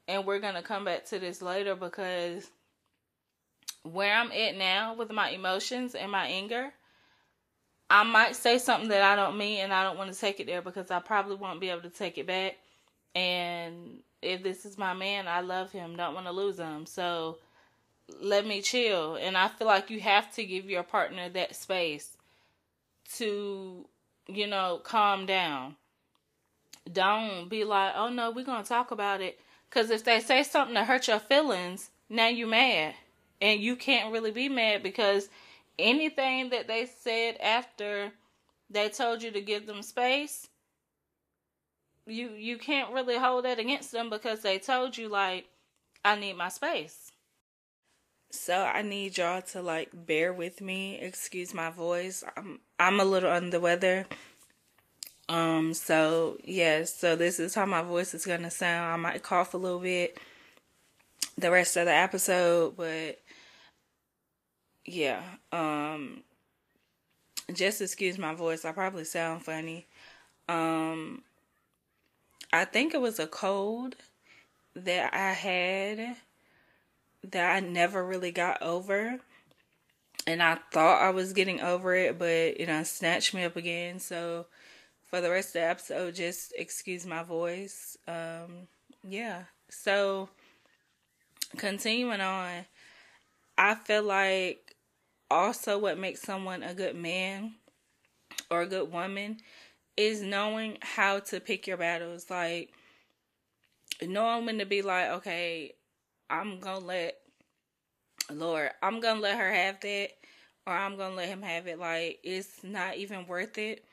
and 0.08 0.26
we're 0.26 0.40
gonna 0.40 0.62
come 0.62 0.86
back 0.86 1.06
to 1.06 1.20
this 1.20 1.42
later 1.42 1.76
because 1.76 2.50
where 3.84 4.14
I'm 4.14 4.32
at 4.32 4.58
now 4.58 4.94
with 4.96 5.12
my 5.12 5.30
emotions 5.30 5.96
and 5.96 6.12
my 6.12 6.28
anger, 6.28 6.72
I 7.90 8.04
might 8.04 8.36
say 8.36 8.58
something 8.58 8.90
that 8.90 9.02
I 9.02 9.16
don't 9.16 9.38
mean 9.38 9.60
and 9.60 9.74
I 9.74 9.84
don't 9.84 9.98
want 9.98 10.12
to 10.14 10.20
take 10.20 10.40
it 10.40 10.48
there 10.48 10.62
because 10.62 10.92
I 10.92 11.00
probably 11.00 11.36
won't 11.36 11.62
be 11.62 11.70
able 11.70 11.82
to 11.82 11.90
take 11.90 12.18
it 12.18 12.28
back. 12.28 12.58
And 13.16 14.00
if 14.22 14.44
this 14.44 14.66
is 14.66 14.78
my 14.78 14.94
man, 14.94 15.28
I 15.28 15.42
love 15.42 15.72
him, 15.72 15.96
don't 15.96 16.14
want 16.14 16.26
to 16.26 16.32
lose 16.32 16.58
him. 16.58 16.86
So 16.86 17.38
let 18.22 18.46
me 18.46 18.62
chill. 18.62 19.16
And 19.16 19.38
I 19.38 19.48
feel 19.48 19.68
like 19.68 19.90
you 19.90 20.00
have 20.02 20.34
to 20.36 20.44
give 20.44 20.70
your 20.70 20.84
partner 20.84 21.30
that 21.30 21.56
space 21.56 22.18
to, 23.16 23.86
you 24.28 24.48
know, 24.48 24.80
calm 24.84 25.26
down. 25.26 25.76
Don't 26.92 27.50
be 27.50 27.64
like, 27.64 27.94
oh 27.96 28.10
no, 28.10 28.32
we're 28.32 28.46
going 28.46 28.64
to 28.64 28.70
talk 28.70 28.92
about 28.92 29.22
it. 29.22 29.40
Because 29.70 29.90
if 29.90 30.04
they 30.04 30.20
say 30.20 30.44
something 30.44 30.76
to 30.76 30.86
hurt 30.86 31.08
your 31.08 31.20
feelings, 31.20 31.90
now 32.10 32.28
you 32.28 32.48
mad. 32.48 32.96
And 33.42 33.62
you 33.62 33.76
can't 33.76 34.12
really 34.12 34.32
be 34.32 34.50
mad 34.50 34.82
because 34.82 35.30
anything 35.78 36.50
that 36.50 36.68
they 36.68 36.86
said 36.86 37.38
after 37.38 38.12
they 38.70 38.90
told 38.90 39.22
you 39.22 39.32
to 39.32 39.42
give 39.42 39.68
them 39.68 39.82
space, 39.82 40.48
you 42.06 42.30
you 42.32 42.58
can't 42.58 42.94
really 42.94 43.18
hold 43.18 43.46
that 43.46 43.60
against 43.60 43.92
them 43.92 44.10
because 44.10 44.42
they 44.42 44.58
told 44.58 44.98
you 44.98 45.10
like 45.10 45.46
I 46.04 46.16
need 46.16 46.38
my 46.38 46.50
space. 46.50 47.07
So 48.30 48.64
I 48.64 48.82
need 48.82 49.18
y'all 49.18 49.42
to 49.42 49.62
like 49.62 49.90
bear 49.94 50.34
with 50.34 50.62
me. 50.62 50.98
Excuse 51.00 51.54
my 51.54 51.70
voice. 51.70 52.24
I'm 52.36 52.60
I'm 52.80 53.00
a 53.00 53.06
little 53.06 53.32
under 53.32 53.50
the 53.52 53.60
weather. 53.60 54.06
Um 55.30 55.74
so 55.74 56.38
yes, 56.44 56.94
yeah, 57.02 57.12
so 57.12 57.16
this 57.16 57.40
is 57.40 57.56
how 57.56 57.66
my 57.66 57.82
voice 57.82 58.14
is 58.14 58.26
going 58.26 58.44
to 58.44 58.50
sound. 58.50 58.94
I 58.94 58.96
might 58.98 59.24
cough 59.24 59.54
a 59.54 59.58
little 59.58 59.80
bit 59.80 60.18
the 61.38 61.52
rest 61.52 61.78
of 61.78 61.86
the 61.86 61.94
episode, 61.94 62.76
but 62.76 63.20
yeah. 64.86 65.22
Um 65.52 66.24
just 67.54 67.82
excuse 67.82 68.18
my 68.18 68.34
voice. 68.34 68.66
I 68.66 68.72
probably 68.74 69.06
sound 69.06 69.44
funny. 69.44 69.88
Um 70.50 71.24
I 72.52 72.66
think 72.66 72.94
it 72.94 73.02
was 73.02 73.20
a 73.20 73.28
cold 73.28 73.96
that 74.76 75.14
I 75.14 75.34
had 75.34 76.18
that 77.32 77.56
I 77.56 77.60
never 77.60 78.06
really 78.06 78.32
got 78.32 78.62
over. 78.62 79.20
And 80.26 80.44
I 80.44 80.58
thought 80.72 81.02
I 81.02 81.12
was 81.12 81.34
getting 81.34 81.62
over 81.62 81.96
it, 81.96 82.20
but 82.20 82.60
you 82.60 82.66
know, 82.66 82.84
snatched 82.84 83.34
me 83.34 83.44
up 83.44 83.56
again. 83.56 84.00
So 84.00 84.48
for 85.06 85.22
the 85.22 85.30
rest 85.30 85.50
of 85.50 85.54
the 85.54 85.64
episode, 85.64 86.16
just 86.16 86.54
excuse 86.58 87.06
my 87.06 87.24
voice. 87.24 87.98
Um, 88.08 88.68
yeah. 89.08 89.44
So 89.70 90.30
continuing 91.56 92.22
on, 92.22 92.66
I 93.58 93.76
feel 93.76 94.04
like 94.04 94.76
also 95.32 95.78
what 95.78 95.98
makes 95.98 96.22
someone 96.22 96.64
a 96.64 96.74
good 96.74 96.96
man 96.96 97.56
or 98.50 98.62
a 98.62 98.68
good 98.68 98.92
woman 98.92 99.38
is 99.96 100.22
knowing 100.22 100.78
how 100.82 101.20
to 101.20 101.40
pick 101.40 101.68
your 101.68 101.78
battles. 101.78 102.30
Like 102.30 102.72
knowing 104.02 104.46
when 104.46 104.60
to 104.60 104.66
be 104.66 104.82
like, 104.82 105.10
okay, 105.10 105.74
I'm 106.30 106.60
gonna 106.60 106.86
let 106.86 107.18
Lord, 108.32 108.72
I'm 108.82 109.00
gonna 109.00 109.22
let 109.22 109.40
her 109.40 109.52
have 109.52 109.80
that, 109.82 110.10
or 110.66 110.74
I'm 110.74 110.98
gonna 110.98 111.16
let 111.16 111.30
him 111.30 111.42
have 111.42 111.68
it. 111.68 111.80
Like 111.80 112.20
it's 112.24 112.64
not 112.64 112.98
even 112.98 113.28
worth 113.28 113.58
it. 113.58 113.86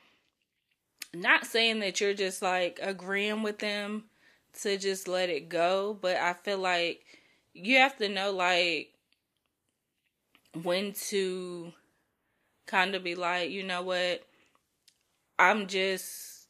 Not 1.13 1.45
saying 1.45 1.79
that 1.79 2.01
you're 2.01 2.13
just 2.13 2.41
like 2.41 2.79
agreeing 2.81 3.43
with 3.43 3.59
them 3.59 4.05
to 4.61 4.77
just 4.77 5.07
let 5.07 5.29
it 5.29 5.49
go, 5.49 5.97
but 6.01 6.17
I 6.17 6.33
feel 6.33 6.57
like 6.57 7.03
you 7.53 7.77
have 7.77 7.97
to 7.97 8.09
know 8.09 8.31
like 8.31 8.93
when 10.63 10.93
to 10.93 11.71
kind 12.65 12.95
of 12.95 13.03
be 13.03 13.15
like, 13.15 13.49
you 13.49 13.63
know 13.63 13.81
what, 13.81 14.23
I'm 15.37 15.67
just 15.67 16.47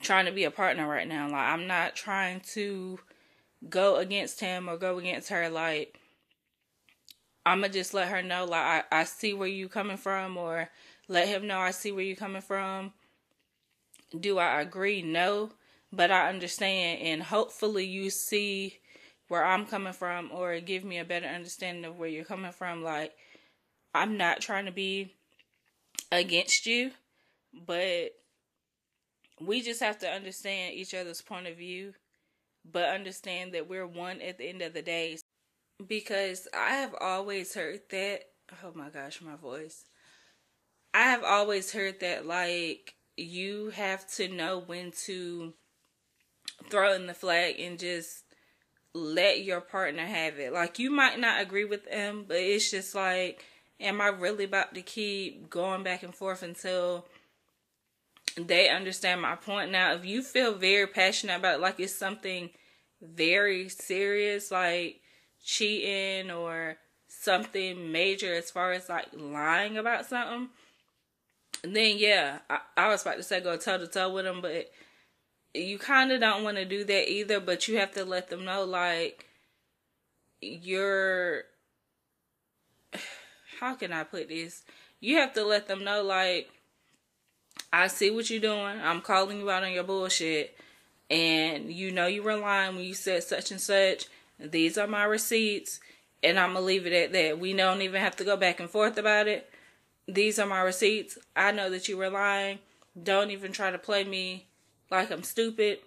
trying 0.00 0.26
to 0.26 0.32
be 0.32 0.44
a 0.44 0.50
partner 0.50 0.88
right 0.88 1.06
now. 1.06 1.26
Like 1.26 1.34
I'm 1.34 1.66
not 1.66 1.94
trying 1.94 2.40
to 2.52 2.98
go 3.68 3.96
against 3.96 4.40
him 4.40 4.68
or 4.68 4.76
go 4.76 4.98
against 4.98 5.28
her. 5.30 5.48
Like 5.48 5.98
I'ma 7.46 7.68
just 7.68 7.94
let 7.94 8.08
her 8.08 8.22
know 8.22 8.44
like 8.44 8.84
I, 8.92 9.00
I 9.00 9.04
see 9.04 9.32
where 9.32 9.48
you 9.48 9.68
coming 9.68 9.96
from 9.96 10.36
or 10.36 10.68
let 11.08 11.28
him 11.28 11.46
know 11.46 11.58
I 11.58 11.70
see 11.70 11.92
where 11.92 12.04
you 12.04 12.16
coming 12.16 12.42
from. 12.42 12.92
Do 14.18 14.38
I 14.38 14.60
agree? 14.60 15.02
No. 15.02 15.50
But 15.90 16.10
I 16.10 16.28
understand 16.28 17.00
and 17.00 17.22
hopefully 17.22 17.86
you 17.86 18.10
see 18.10 18.78
where 19.28 19.44
I'm 19.44 19.64
coming 19.64 19.94
from 19.94 20.30
or 20.32 20.60
give 20.60 20.84
me 20.84 20.98
a 20.98 21.04
better 21.04 21.26
understanding 21.26 21.84
of 21.84 21.98
where 21.98 22.08
you're 22.08 22.24
coming 22.24 22.52
from. 22.52 22.82
Like 22.82 23.14
I'm 23.94 24.18
not 24.18 24.40
trying 24.40 24.66
to 24.66 24.72
be 24.72 25.14
against 26.12 26.66
you 26.66 26.90
but 27.66 28.12
we 29.40 29.62
just 29.62 29.80
have 29.80 29.98
to 29.98 30.08
understand 30.08 30.74
each 30.74 30.94
other's 30.94 31.22
point 31.22 31.46
of 31.46 31.56
view, 31.56 31.94
but 32.70 32.88
understand 32.88 33.52
that 33.54 33.68
we're 33.68 33.86
one 33.86 34.20
at 34.20 34.38
the 34.38 34.48
end 34.48 34.62
of 34.62 34.74
the 34.74 34.82
day. 34.82 35.18
Because 35.86 36.48
I 36.52 36.70
have 36.70 36.94
always 37.00 37.54
heard 37.54 37.80
that. 37.90 38.22
Oh 38.64 38.72
my 38.74 38.88
gosh, 38.88 39.20
my 39.20 39.36
voice. 39.36 39.84
I 40.94 41.02
have 41.02 41.22
always 41.22 41.72
heard 41.72 42.00
that, 42.00 42.26
like, 42.26 42.94
you 43.16 43.70
have 43.70 44.08
to 44.14 44.28
know 44.28 44.58
when 44.58 44.90
to 45.04 45.54
throw 46.70 46.94
in 46.94 47.06
the 47.06 47.14
flag 47.14 47.60
and 47.60 47.78
just 47.78 48.24
let 48.94 49.44
your 49.44 49.60
partner 49.60 50.04
have 50.04 50.38
it. 50.38 50.52
Like, 50.52 50.78
you 50.78 50.90
might 50.90 51.20
not 51.20 51.40
agree 51.40 51.64
with 51.64 51.84
them, 51.84 52.24
but 52.26 52.38
it's 52.38 52.70
just 52.70 52.94
like, 52.94 53.44
am 53.78 54.00
I 54.00 54.08
really 54.08 54.44
about 54.44 54.74
to 54.74 54.82
keep 54.82 55.50
going 55.50 55.82
back 55.82 56.02
and 56.02 56.14
forth 56.14 56.42
until 56.42 57.06
they 58.46 58.68
understand 58.68 59.20
my 59.20 59.36
point. 59.36 59.72
Now, 59.72 59.94
if 59.94 60.04
you 60.04 60.22
feel 60.22 60.54
very 60.54 60.86
passionate 60.86 61.36
about 61.36 61.56
it, 61.56 61.60
like 61.60 61.80
it's 61.80 61.94
something 61.94 62.50
very 63.00 63.68
serious, 63.68 64.50
like 64.50 65.00
cheating 65.44 66.30
or 66.30 66.76
something 67.08 67.90
major 67.90 68.34
as 68.34 68.50
far 68.50 68.72
as 68.72 68.88
like 68.88 69.08
lying 69.14 69.78
about 69.78 70.06
something, 70.06 70.48
then 71.62 71.96
yeah, 71.98 72.38
I, 72.48 72.60
I 72.76 72.88
was 72.88 73.02
about 73.02 73.16
to 73.16 73.22
say 73.22 73.40
go 73.40 73.56
toe 73.56 73.78
to 73.78 73.86
toe 73.86 74.12
with 74.12 74.24
them, 74.24 74.40
but 74.40 74.70
you 75.54 75.78
kind 75.78 76.12
of 76.12 76.20
don't 76.20 76.44
want 76.44 76.56
to 76.56 76.64
do 76.64 76.84
that 76.84 77.10
either. 77.10 77.40
But 77.40 77.68
you 77.68 77.78
have 77.78 77.92
to 77.92 78.04
let 78.04 78.28
them 78.28 78.44
know, 78.44 78.64
like, 78.64 79.26
you're. 80.40 81.44
How 83.60 83.74
can 83.74 83.92
I 83.92 84.04
put 84.04 84.28
this? 84.28 84.62
You 85.00 85.16
have 85.16 85.34
to 85.34 85.44
let 85.44 85.66
them 85.66 85.84
know, 85.84 86.02
like, 86.02 86.50
I 87.72 87.88
see 87.88 88.10
what 88.10 88.30
you're 88.30 88.40
doing. 88.40 88.80
I'm 88.82 89.00
calling 89.00 89.38
you 89.38 89.50
out 89.50 89.64
on 89.64 89.72
your 89.72 89.84
bullshit. 89.84 90.56
And 91.10 91.72
you 91.72 91.90
know 91.90 92.06
you 92.06 92.22
were 92.22 92.36
lying 92.36 92.76
when 92.76 92.84
you 92.84 92.94
said 92.94 93.22
such 93.22 93.50
and 93.50 93.60
such. 93.60 94.06
These 94.38 94.78
are 94.78 94.86
my 94.86 95.04
receipts. 95.04 95.80
And 96.22 96.38
I'm 96.38 96.52
going 96.52 96.62
to 96.62 96.66
leave 96.66 96.86
it 96.86 96.92
at 96.92 97.12
that. 97.12 97.38
We 97.38 97.52
don't 97.54 97.82
even 97.82 98.00
have 98.00 98.16
to 98.16 98.24
go 98.24 98.36
back 98.36 98.60
and 98.60 98.68
forth 98.68 98.98
about 98.98 99.28
it. 99.28 99.50
These 100.06 100.38
are 100.38 100.46
my 100.46 100.60
receipts. 100.60 101.18
I 101.36 101.52
know 101.52 101.70
that 101.70 101.88
you 101.88 101.96
were 101.96 102.10
lying. 102.10 102.58
Don't 103.00 103.30
even 103.30 103.52
try 103.52 103.70
to 103.70 103.78
play 103.78 104.04
me 104.04 104.46
like 104.90 105.10
I'm 105.10 105.22
stupid. 105.22 105.78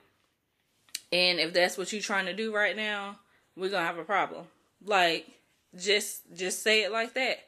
And 1.12 1.40
if 1.40 1.54
that's 1.54 1.78
what 1.78 1.92
you're 1.92 2.02
trying 2.02 2.28
to 2.28 2.34
do 2.34 2.56
right 2.56 2.76
now, 2.76 3.20
we're 3.56 3.70
going 3.70 3.82
to 3.82 3.88
have 3.88 3.98
a 3.98 4.04
problem. 4.04 4.46
Like, 4.86 5.28
just 5.76 6.22
just 6.34 6.64
say 6.64 6.84
it 6.84 6.92
like 6.92 7.14
that. 7.16 7.40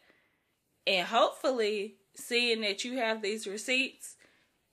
And 0.86 1.08
hopefully, 1.08 1.96
seeing 2.16 2.62
that 2.62 2.84
you 2.84 2.98
have 2.98 3.22
these 3.22 3.48
receipts 3.48 4.13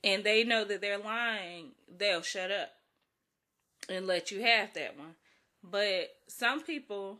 and 0.02 0.24
they 0.24 0.44
know 0.44 0.64
that 0.64 0.80
they're 0.80 0.98
lying, 0.98 1.72
they'll 1.98 2.22
shut 2.22 2.50
up 2.50 2.70
and 3.88 4.06
let 4.06 4.30
you 4.30 4.42
have 4.42 4.72
that 4.74 4.98
one. 4.98 5.14
But 5.62 6.10
some 6.28 6.62
people 6.62 7.18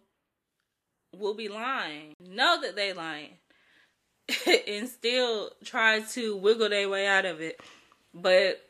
will 1.17 1.35
be 1.35 1.49
lying, 1.49 2.15
know 2.21 2.61
that 2.61 2.77
they 2.77 2.93
lying, 2.93 3.39
and 4.69 4.89
still 4.89 5.51
try 5.65 6.01
to 6.01 6.37
wiggle 6.37 6.71
their 6.71 6.89
way 6.89 7.07
out 7.07 7.27
of 7.27 7.41
it. 7.41 7.61
But 8.15 8.61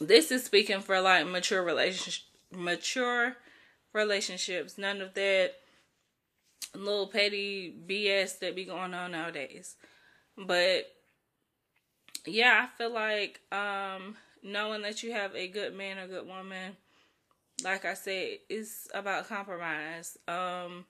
this 0.00 0.30
is 0.30 0.44
speaking 0.44 0.80
for 0.80 1.00
like 1.00 1.26
mature 1.26 1.62
relationship, 1.62 2.24
mature 2.54 3.36
relationships. 3.92 4.78
None 4.78 5.00
of 5.00 5.14
that 5.14 5.54
little 6.74 7.08
petty 7.08 7.74
BS 7.86 8.38
that 8.40 8.56
be 8.56 8.64
going 8.64 8.94
on 8.94 9.12
nowadays. 9.12 9.76
But 10.36 10.86
yeah, 12.30 12.66
I 12.66 12.76
feel 12.76 12.92
like 12.92 13.40
um, 13.52 14.16
knowing 14.42 14.82
that 14.82 15.02
you 15.02 15.12
have 15.12 15.34
a 15.34 15.48
good 15.48 15.74
man 15.74 15.98
or 15.98 16.06
good 16.06 16.26
woman, 16.26 16.76
like 17.62 17.84
I 17.84 17.94
said, 17.94 18.38
it's 18.48 18.88
about 18.94 19.28
compromise. 19.28 20.16
Um, 20.28 20.84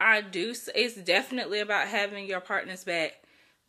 I 0.00 0.20
do. 0.20 0.54
It's 0.74 0.94
definitely 0.94 1.60
about 1.60 1.88
having 1.88 2.26
your 2.26 2.40
partner's 2.40 2.84
back 2.84 3.20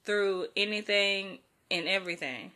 through 0.03 0.47
anything 0.55 1.39
and 1.71 1.87
everything. 1.87 2.51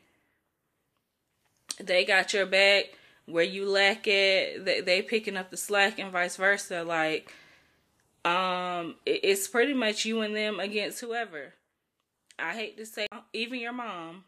They 1.79 2.05
got 2.05 2.33
your 2.33 2.45
back 2.45 2.85
where 3.25 3.43
you 3.43 3.67
lack 3.67 4.07
it. 4.07 4.63
They, 4.63 4.81
they 4.81 5.01
picking 5.01 5.37
up 5.37 5.49
the 5.49 5.57
slack 5.57 5.97
and 5.97 6.11
vice 6.11 6.35
versa. 6.35 6.83
Like, 6.83 7.33
um, 8.25 8.95
it's 9.05 9.47
pretty 9.47 9.73
much 9.73 10.05
you 10.05 10.21
and 10.21 10.35
them 10.35 10.59
against 10.59 11.01
whoever. 11.01 11.53
I 12.39 12.53
hate 12.53 12.77
to 12.77 12.85
say 12.85 13.07
even 13.33 13.59
your 13.59 13.73
mom, 13.73 14.23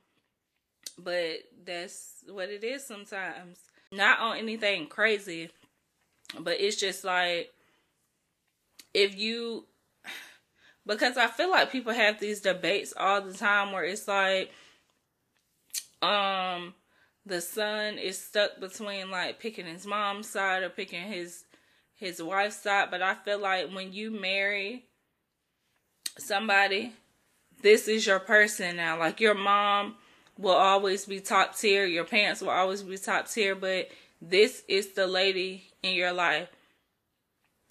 but 0.98 1.40
that's 1.66 2.24
what 2.28 2.50
it 2.50 2.64
is 2.64 2.86
sometimes. 2.86 3.60
Not 3.92 4.20
on 4.20 4.38
anything 4.38 4.88
crazy, 4.88 5.50
but 6.40 6.60
it's 6.60 6.76
just 6.76 7.04
like 7.04 7.52
if 8.94 9.18
you 9.18 9.66
because 10.86 11.18
I 11.18 11.28
feel 11.28 11.50
like 11.50 11.72
people 11.72 11.94
have 11.94 12.20
these 12.20 12.42
debates 12.42 12.94
all 12.96 13.22
the 13.22 13.34
time 13.34 13.72
where 13.72 13.84
it's 13.84 14.08
like 14.08 14.52
um 16.02 16.74
the 17.26 17.42
son 17.42 17.98
is 17.98 18.22
stuck 18.22 18.60
between 18.60 19.10
like 19.10 19.40
picking 19.40 19.66
his 19.66 19.86
mom's 19.86 20.30
side 20.30 20.64
or 20.64 20.70
picking 20.70 21.04
his 21.04 21.44
his 21.96 22.22
wife's 22.22 22.58
side, 22.62 22.90
but 22.92 23.02
I 23.02 23.16
feel 23.16 23.40
like 23.40 23.72
when 23.74 23.94
you 23.94 24.12
marry 24.12 24.86
somebody, 26.18 26.94
this 27.62 27.88
is 27.88 28.06
your 28.06 28.20
person 28.20 28.76
now. 28.76 29.00
Like 29.00 29.20
your 29.20 29.36
mom 29.36 29.96
will 30.38 30.54
always 30.54 31.06
be 31.06 31.20
top 31.20 31.58
tier, 31.58 31.86
your 31.86 32.04
parents 32.04 32.42
will 32.42 32.50
always 32.50 32.84
be 32.84 32.98
top 32.98 33.28
tier, 33.30 33.56
but 33.56 33.90
this 34.22 34.64
is 34.68 34.94
the 34.94 35.08
lady 35.08 35.70
in 35.84 35.94
your 35.94 36.14
life. 36.14 36.50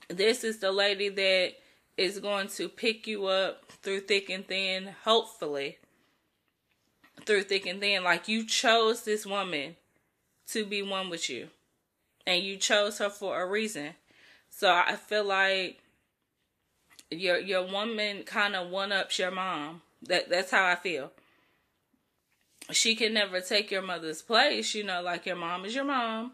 This 0.08 0.44
is 0.44 0.58
the 0.58 0.72
lady 0.72 1.08
that 1.08 1.54
is 1.96 2.18
going 2.18 2.48
to 2.48 2.68
pick 2.68 3.06
you 3.06 3.26
up 3.26 3.70
through 3.82 4.00
thick 4.00 4.30
and 4.30 4.46
thin, 4.46 4.94
hopefully. 5.04 5.78
Through 7.24 7.44
thick 7.44 7.66
and 7.66 7.80
thin. 7.80 8.04
Like 8.04 8.28
you 8.28 8.44
chose 8.44 9.04
this 9.04 9.24
woman 9.24 9.76
to 10.48 10.64
be 10.64 10.82
one 10.82 11.08
with 11.08 11.30
you. 11.30 11.48
And 12.26 12.42
you 12.42 12.56
chose 12.56 12.98
her 12.98 13.10
for 13.10 13.40
a 13.40 13.46
reason. 13.46 13.94
So 14.50 14.72
I 14.72 14.96
feel 14.96 15.24
like 15.24 15.80
your 17.10 17.38
your 17.38 17.66
woman 17.66 18.22
kind 18.24 18.56
of 18.56 18.70
one 18.70 18.92
ups 18.92 19.18
your 19.18 19.30
mom. 19.30 19.82
That 20.02 20.28
that's 20.28 20.50
how 20.50 20.66
I 20.66 20.76
feel. 20.76 21.12
She 22.70 22.94
can 22.94 23.12
never 23.12 23.40
take 23.40 23.70
your 23.70 23.82
mother's 23.82 24.22
place, 24.22 24.74
you 24.74 24.84
know, 24.84 25.02
like 25.02 25.26
your 25.26 25.36
mom 25.36 25.66
is 25.66 25.74
your 25.74 25.84
mom 25.84 26.32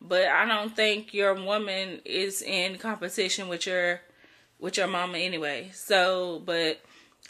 but 0.00 0.28
I 0.28 0.44
don't 0.46 0.74
think 0.74 1.12
your 1.12 1.34
woman 1.34 2.00
is 2.04 2.42
in 2.42 2.78
competition 2.78 3.48
with 3.48 3.66
your 3.66 4.00
with 4.58 4.76
your 4.76 4.86
mama 4.86 5.18
anyway. 5.18 5.70
So, 5.72 6.42
but 6.44 6.80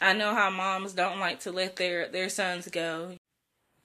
I 0.01 0.13
know 0.13 0.33
how 0.33 0.49
moms 0.49 0.93
don't 0.93 1.19
like 1.19 1.39
to 1.41 1.51
let 1.51 1.75
their 1.75 2.07
their 2.07 2.29
sons 2.29 2.67
go. 2.67 3.15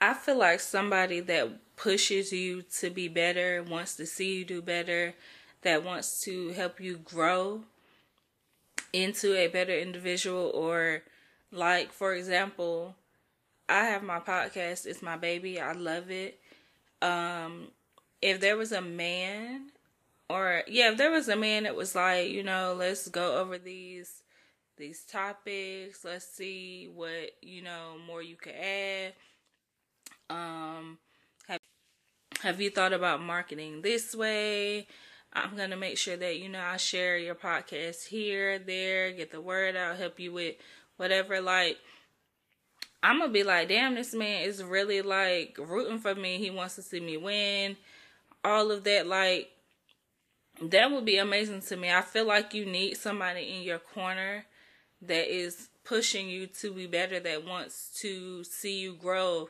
I 0.01 0.15
feel 0.15 0.39
like 0.39 0.61
somebody 0.61 1.21
that 1.21 1.77
pushes 1.77 2.33
you 2.33 2.63
to 2.81 2.91
be 2.91 3.09
better, 3.09 3.63
wants 3.63 3.97
to 3.97 4.07
see 4.07 4.39
you 4.39 4.45
do 4.45 4.61
better, 4.61 5.15
that 5.63 5.83
wants 5.83 6.21
to 6.23 6.51
help 6.51 6.81
you 6.81 6.99
grow 6.99 7.63
into 8.95 9.37
a 9.37 9.49
better 9.49 9.75
individual 9.79 10.53
or 10.55 11.05
like 11.53 11.93
for 11.93 12.15
example, 12.15 12.97
I 13.69 13.85
have 13.87 14.03
my 14.03 14.21
podcast, 14.21 14.87
it's 14.87 15.03
my 15.03 15.17
baby. 15.17 15.61
I 15.61 15.73
love 15.73 16.11
it. 16.11 16.41
Um 17.03 17.69
if 18.23 18.41
there 18.41 18.57
was 18.57 18.73
a 18.73 18.83
man 18.83 19.71
or 20.31 20.63
yeah, 20.69 20.93
if 20.93 20.99
there 20.99 21.13
was 21.13 21.29
a 21.29 21.37
man 21.37 21.65
that 21.65 21.77
was 21.77 21.95
like, 21.95 22.31
you 22.31 22.43
know, 22.45 22.75
let's 22.79 23.09
go 23.09 23.39
over 23.39 23.59
these 23.59 24.23
these 24.79 25.05
topics, 25.05 26.05
let's 26.05 26.27
see 26.27 26.91
what, 26.95 27.33
you 27.43 27.63
know, 27.63 27.97
more 28.07 28.23
you 28.23 28.37
could 28.37 28.55
add. 28.57 29.15
Um 30.31 30.99
have 31.49 31.61
have 32.43 32.61
you 32.61 32.71
thought 32.71 32.93
about 32.95 33.23
marketing 33.23 33.83
this 33.83 34.15
way? 34.15 34.89
I'm 35.35 35.57
gonna 35.57 35.77
make 35.77 35.99
sure 35.99 36.17
that 36.17 36.39
you 36.39 36.49
know 36.49 36.61
I 36.61 36.77
share 36.77 37.19
your 37.19 37.35
podcast 37.35 38.07
here, 38.07 38.59
there, 38.59 39.11
get 39.13 39.33
the 39.33 39.41
word 39.41 39.77
out, 39.77 39.97
help 39.97 40.21
you 40.21 40.33
with 40.33 40.57
whatever. 40.97 41.41
Like, 41.41 41.79
I'm 43.03 43.19
gonna 43.19 43.33
be 43.33 43.43
like, 43.43 43.69
damn, 43.69 43.95
this 43.95 44.15
man 44.15 44.43
is 44.43 44.63
really 44.63 45.03
like 45.03 45.59
rooting 45.59 45.99
for 45.99 46.15
me. 46.15 46.39
He 46.39 46.51
wants 46.51 46.77
to 46.77 46.83
see 46.83 47.01
me 47.01 47.17
win 47.17 47.77
all 48.45 48.71
of 48.71 48.85
that, 48.85 49.07
like 49.07 49.51
that 50.63 50.91
would 50.91 51.05
be 51.05 51.17
amazing 51.17 51.63
to 51.63 51.77
me. 51.77 51.91
I 51.91 52.03
feel 52.03 52.27
like 52.27 52.55
you 52.55 52.67
need 52.67 52.97
somebody 52.97 53.57
in 53.57 53.63
your 53.63 53.79
corner 53.79 54.45
that 55.03 55.35
is 55.35 55.69
pushing 55.83 56.29
you 56.29 56.47
to 56.47 56.73
be 56.73 56.87
better, 56.87 57.19
that 57.19 57.45
wants 57.45 57.91
to 58.01 58.45
see 58.45 58.79
you 58.79 58.95
grow, 58.95 59.49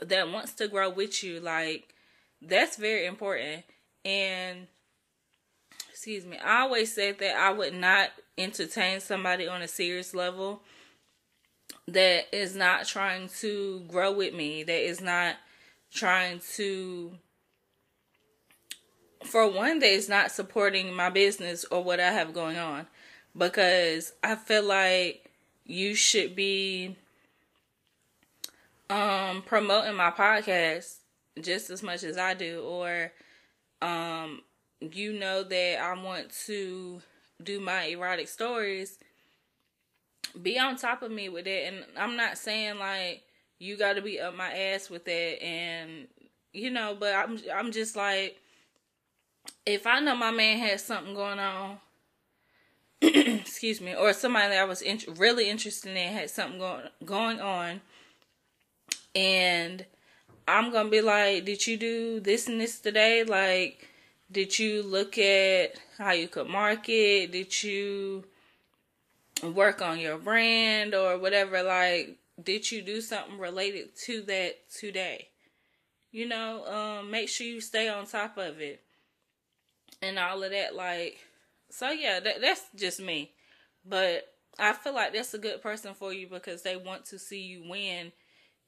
that 0.00 0.30
wants 0.30 0.52
to 0.54 0.68
grow 0.68 0.88
with 0.88 1.22
you. 1.22 1.40
Like, 1.40 1.94
that's 2.40 2.76
very 2.76 3.04
important. 3.06 3.64
And, 4.04 4.66
excuse 5.90 6.24
me, 6.24 6.38
I 6.38 6.62
always 6.62 6.94
said 6.94 7.18
that 7.18 7.36
I 7.36 7.52
would 7.52 7.74
not 7.74 8.10
entertain 8.38 9.00
somebody 9.00 9.46
on 9.46 9.62
a 9.62 9.68
serious 9.68 10.14
level 10.14 10.62
that 11.86 12.34
is 12.34 12.54
not 12.54 12.86
trying 12.86 13.28
to 13.40 13.80
grow 13.88 14.12
with 14.12 14.34
me, 14.34 14.62
that 14.62 14.88
is 14.88 15.00
not 15.00 15.36
trying 15.92 16.40
to 16.54 17.12
for 19.24 19.50
one 19.50 19.80
that 19.80 19.90
is 19.90 20.08
not 20.08 20.30
supporting 20.30 20.94
my 20.94 21.10
business 21.10 21.64
or 21.70 21.84
what 21.84 22.00
I 22.00 22.10
have 22.10 22.32
going 22.32 22.56
on. 22.56 22.86
Because 23.36 24.12
I 24.24 24.34
feel 24.34 24.64
like 24.64 25.30
you 25.64 25.94
should 25.94 26.34
be 26.34 26.96
um 28.88 29.42
promoting 29.42 29.94
my 29.94 30.10
podcast 30.10 30.96
just 31.40 31.70
as 31.70 31.82
much 31.82 32.02
as 32.02 32.18
I 32.18 32.34
do 32.34 32.62
or 32.62 33.12
um 33.82 34.42
you 34.80 35.12
know 35.12 35.42
that 35.42 35.78
I 35.80 36.02
want 36.02 36.30
to 36.46 37.02
do 37.42 37.60
my 37.60 37.84
erotic 37.84 38.28
stories. 38.28 38.98
Be 40.40 40.58
on 40.58 40.76
top 40.76 41.02
of 41.02 41.10
me 41.10 41.28
with 41.28 41.46
it. 41.46 41.72
And 41.72 41.84
I'm 41.96 42.16
not 42.16 42.38
saying 42.38 42.78
like 42.78 43.22
you 43.58 43.76
got 43.76 43.94
to 43.94 44.02
be 44.02 44.20
up 44.20 44.34
my 44.34 44.52
ass 44.52 44.88
with 44.88 45.04
that 45.04 45.42
and 45.42 46.08
you 46.52 46.70
know 46.70 46.96
but 46.98 47.14
I'm 47.14 47.38
I'm 47.52 47.72
just 47.72 47.94
like 47.94 48.40
if 49.66 49.86
I 49.86 50.00
know 50.00 50.16
my 50.16 50.30
man 50.30 50.58
has 50.58 50.84
something 50.84 51.14
going 51.14 51.38
on, 51.38 51.78
excuse 53.02 53.80
me, 53.80 53.94
or 53.94 54.12
somebody 54.12 54.48
that 54.48 54.58
I 54.58 54.64
was 54.64 54.82
in, 54.82 55.00
really 55.16 55.48
interested 55.48 55.96
in 55.96 56.12
had 56.12 56.30
something 56.30 56.58
going 56.58 56.82
going 57.04 57.40
on, 57.40 57.80
and 59.14 59.84
I'm 60.50 60.72
gonna 60.72 60.88
be 60.88 61.00
like, 61.00 61.44
did 61.44 61.66
you 61.66 61.76
do 61.76 62.20
this 62.20 62.48
and 62.48 62.60
this 62.60 62.80
today? 62.80 63.24
Like, 63.24 63.88
did 64.30 64.58
you 64.58 64.82
look 64.82 65.16
at 65.18 65.74
how 65.96 66.12
you 66.12 66.28
could 66.28 66.48
market? 66.48 67.32
Did 67.32 67.62
you 67.62 68.24
work 69.42 69.80
on 69.80 69.98
your 69.98 70.18
brand 70.18 70.94
or 70.94 71.18
whatever? 71.18 71.62
Like, 71.62 72.16
did 72.42 72.70
you 72.70 72.82
do 72.82 73.00
something 73.00 73.38
related 73.38 73.96
to 74.06 74.22
that 74.22 74.68
today? 74.70 75.28
You 76.10 76.26
know, 76.26 76.66
um, 76.66 77.10
make 77.10 77.28
sure 77.28 77.46
you 77.46 77.60
stay 77.60 77.88
on 77.88 78.06
top 78.06 78.36
of 78.36 78.60
it 78.60 78.82
and 80.02 80.18
all 80.18 80.42
of 80.42 80.50
that. 80.50 80.74
Like, 80.74 81.18
so 81.70 81.90
yeah, 81.90 82.18
that, 82.18 82.40
that's 82.40 82.62
just 82.74 83.00
me. 83.00 83.32
But 83.86 84.32
I 84.58 84.72
feel 84.72 84.94
like 84.94 85.12
that's 85.12 85.34
a 85.34 85.38
good 85.38 85.62
person 85.62 85.94
for 85.94 86.12
you 86.12 86.26
because 86.26 86.62
they 86.62 86.76
want 86.76 87.04
to 87.06 87.18
see 87.18 87.40
you 87.40 87.68
win 87.68 88.12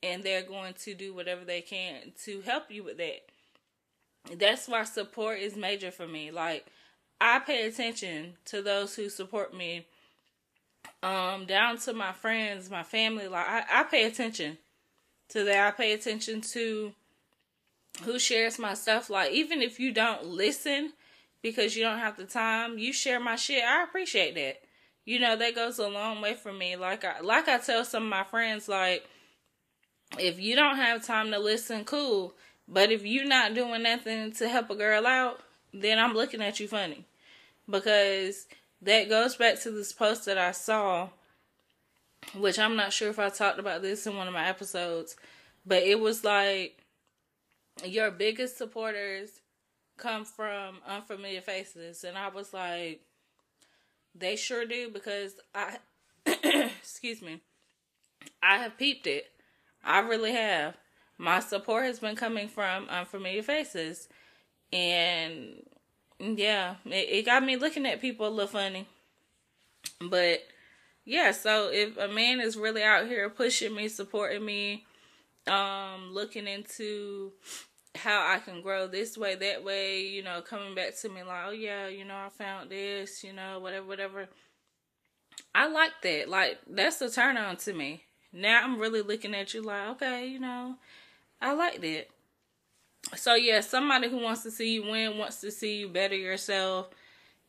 and 0.03 0.23
they're 0.23 0.43
going 0.43 0.75
to 0.75 0.95
do 0.95 1.15
whatever 1.15 1.45
they 1.45 1.61
can 1.61 2.12
to 2.25 2.41
help 2.43 2.71
you 2.71 2.85
with 2.85 2.99
that. 2.99 3.21
That's 4.38 4.69
why 4.69 4.85
support 4.85 5.38
is 5.38 5.57
major 5.57 5.91
for 5.91 6.07
me. 6.07 6.31
Like, 6.31 6.67
I 7.21 7.38
pay 7.41 7.67
attention 7.67 8.35
to 8.47 8.62
those 8.62 8.95
who 8.95 9.09
support 9.09 9.55
me, 9.55 9.87
um, 11.03 11.45
down 11.47 11.79
to 11.79 11.93
my 11.93 12.12
friends, 12.12 12.71
my 12.71 12.83
family. 12.83 13.29
Like, 13.29 13.49
I, 13.49 13.65
I 13.71 13.83
pay 13.85 14.05
attention 14.05 14.59
to 15.31 15.45
that. 15.45 15.67
I 15.67 15.71
pay 15.71 15.93
attention 15.93 16.41
to 16.53 16.93
who 18.05 18.19
shares 18.19 18.59
my 18.59 18.75
stuff. 18.75 19.11
Like, 19.11 19.33
even 19.33 19.62
if 19.62 19.79
you 19.79 19.93
don't 19.93 20.25
listen, 20.25 20.93
because 21.43 21.77
you 21.77 21.83
don't 21.83 21.99
have 21.99 22.17
the 22.17 22.25
time. 22.25 22.79
You 22.79 22.93
share 22.93 23.21
my 23.21 23.37
shit. 23.37 23.62
I 23.65 23.83
appreciate 23.83 24.35
that. 24.37 24.61
You 25.05 25.19
know, 25.19 25.37
that 25.37 25.57
goes 25.57 25.79
a 25.79 25.88
long 25.88 26.21
way 26.23 26.35
for 26.35 26.53
me. 26.53 26.77
Like 26.77 27.05
I 27.05 27.21
like 27.21 27.49
I 27.49 27.59
tell 27.59 27.85
some 27.85 28.05
of 28.05 28.09
my 28.09 28.23
friends 28.23 28.69
like 28.69 29.05
if 30.18 30.40
you 30.40 30.57
don't 30.57 30.77
have 30.77 31.05
time 31.05 31.31
to 31.31 31.38
listen, 31.38 31.85
cool. 31.85 32.35
But 32.68 32.90
if 32.90 33.05
you're 33.05 33.27
not 33.27 33.55
doing 33.55 33.83
nothing 33.83 34.33
to 34.33 34.48
help 34.48 34.70
a 34.70 34.75
girl 34.75 35.07
out, 35.07 35.40
then 35.72 35.98
I'm 35.98 36.14
looking 36.14 36.42
at 36.42 36.61
you 36.61 36.68
funny. 36.68 37.07
Because 37.68 38.46
that 38.81 39.09
goes 39.09 39.37
back 39.37 39.61
to 39.61 39.70
this 39.70 39.92
post 39.92 40.27
that 40.27 40.38
I 40.38 40.53
saw, 40.53 41.09
which 42.35 42.59
I'm 42.59 42.77
not 42.77 42.92
sure 42.92 43.09
if 43.09 43.18
I 43.18 43.29
talked 43.29 43.59
about 43.59 43.83
this 43.83 44.07
in 44.07 44.16
one 44.16 44.27
of 44.27 44.35
my 44.35 44.46
episodes, 44.46 45.16
but 45.66 45.83
it 45.83 46.01
was 46.01 46.25
like 46.25 46.85
your 47.85 48.11
biggest 48.11 48.59
supporters 48.59 49.40
come 49.96 50.25
from 50.25 50.79
unfamiliar 50.87 51.40
faces 51.40 52.05
and 52.05 52.18
I 52.18 52.29
was 52.29 52.53
like 52.53 53.03
They 54.14 54.37
sure 54.37 54.66
do 54.66 54.90
because 54.90 55.35
I, 55.55 55.79
excuse 56.27 57.22
me, 57.22 57.40
I 58.42 58.59
have 58.59 58.77
peeped 58.77 59.07
it. 59.07 59.32
I 59.85 60.01
really 60.01 60.33
have. 60.33 60.77
My 61.18 61.40
support 61.40 61.85
has 61.85 61.99
been 61.99 62.16
coming 62.16 62.49
from 62.49 62.88
unfamiliar 62.88 63.42
faces. 63.42 64.09
And 64.73 65.62
yeah, 66.18 66.77
it, 66.87 67.09
it 67.11 67.27
got 67.27 67.45
me 67.45 67.57
looking 67.57 67.87
at 67.87 68.01
people 68.01 68.27
a 68.27 68.31
little 68.31 68.47
funny. 68.47 68.88
But 70.01 70.42
yeah, 71.05 71.33
so 71.33 71.71
if 71.73 71.97
a 71.97 72.09
man 72.09 72.40
is 72.40 72.57
really 72.57 72.83
out 72.83 73.07
here 73.07 73.29
pushing 73.29 73.75
me, 73.75 73.88
supporting 73.88 74.45
me, 74.45 74.85
um, 75.47 76.12
looking 76.12 76.47
into 76.47 77.33
how 77.95 78.27
I 78.27 78.38
can 78.38 78.62
grow 78.62 78.87
this 78.87 79.18
way, 79.18 79.35
that 79.35 79.64
way, 79.64 80.03
you 80.03 80.23
know, 80.23 80.40
coming 80.40 80.75
back 80.75 80.97
to 81.01 81.09
me 81.09 81.23
like, 81.23 81.45
oh 81.47 81.51
yeah, 81.51 81.88
you 81.88 82.05
know, 82.05 82.14
I 82.16 82.29
found 82.31 82.71
this, 82.71 83.23
you 83.23 83.33
know, 83.33 83.59
whatever, 83.59 83.87
whatever. 83.87 84.29
I 85.55 85.68
like 85.68 85.92
that. 86.03 86.29
Like 86.29 86.59
that's 86.68 87.01
a 87.03 87.11
turn 87.11 87.37
on 87.37 87.57
to 87.59 87.73
me. 87.73 88.05
Now 88.33 88.62
I'm 88.62 88.79
really 88.79 89.03
looking 89.03 89.35
at 89.35 89.53
you 89.55 89.62
like, 89.62 89.88
okay, 89.90 90.27
you 90.27 90.38
know, 90.38 90.77
I 91.40 91.53
like 91.53 91.81
that. 91.81 92.07
So 93.16 93.35
yeah, 93.35 93.61
somebody 93.61 94.09
who 94.09 94.18
wants 94.18 94.42
to 94.45 94.51
see 94.51 94.75
you 94.75 94.85
win, 94.85 95.18
wants 95.18 95.40
to 95.40 95.51
see 95.51 95.81
you 95.81 95.88
better 95.88 96.14
yourself, 96.14 96.88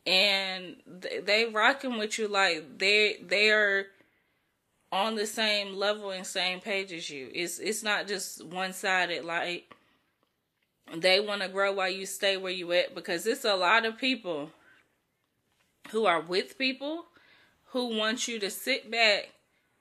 and 0.06 0.76
they 0.86 1.46
rocking 1.46 1.96
with 1.96 2.18
you 2.18 2.28
like 2.28 2.78
they 2.78 3.18
they 3.26 3.50
are 3.50 3.86
on 4.92 5.14
the 5.14 5.26
same 5.26 5.74
level 5.74 6.10
and 6.10 6.26
same 6.26 6.60
page 6.60 6.92
as 6.92 7.08
you. 7.08 7.30
It's 7.32 7.58
it's 7.58 7.82
not 7.82 8.06
just 8.06 8.44
one 8.44 8.72
sided 8.72 9.24
like 9.24 9.74
they 10.94 11.20
want 11.20 11.42
to 11.42 11.48
grow 11.48 11.72
while 11.72 11.90
you 11.90 12.06
stay 12.06 12.36
where 12.36 12.52
you 12.52 12.70
at 12.72 12.94
because 12.94 13.26
it's 13.26 13.44
a 13.44 13.54
lot 13.54 13.86
of 13.86 13.96
people 13.96 14.50
who 15.90 16.06
are 16.06 16.20
with 16.20 16.58
people 16.58 17.06
who 17.66 17.96
want 17.96 18.28
you 18.28 18.38
to 18.38 18.50
sit 18.50 18.90
back 18.90 19.30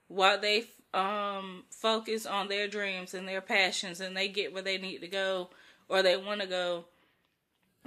while 0.07 0.39
they 0.39 0.65
um 0.93 1.63
focus 1.69 2.25
on 2.25 2.47
their 2.47 2.67
dreams 2.67 3.13
and 3.13 3.27
their 3.27 3.41
passions 3.41 3.99
and 3.99 4.15
they 4.15 4.27
get 4.27 4.53
where 4.53 4.61
they 4.61 4.77
need 4.77 4.99
to 4.99 5.07
go 5.07 5.49
or 5.89 6.03
they 6.03 6.15
want 6.15 6.41
to 6.41 6.47
go 6.47 6.85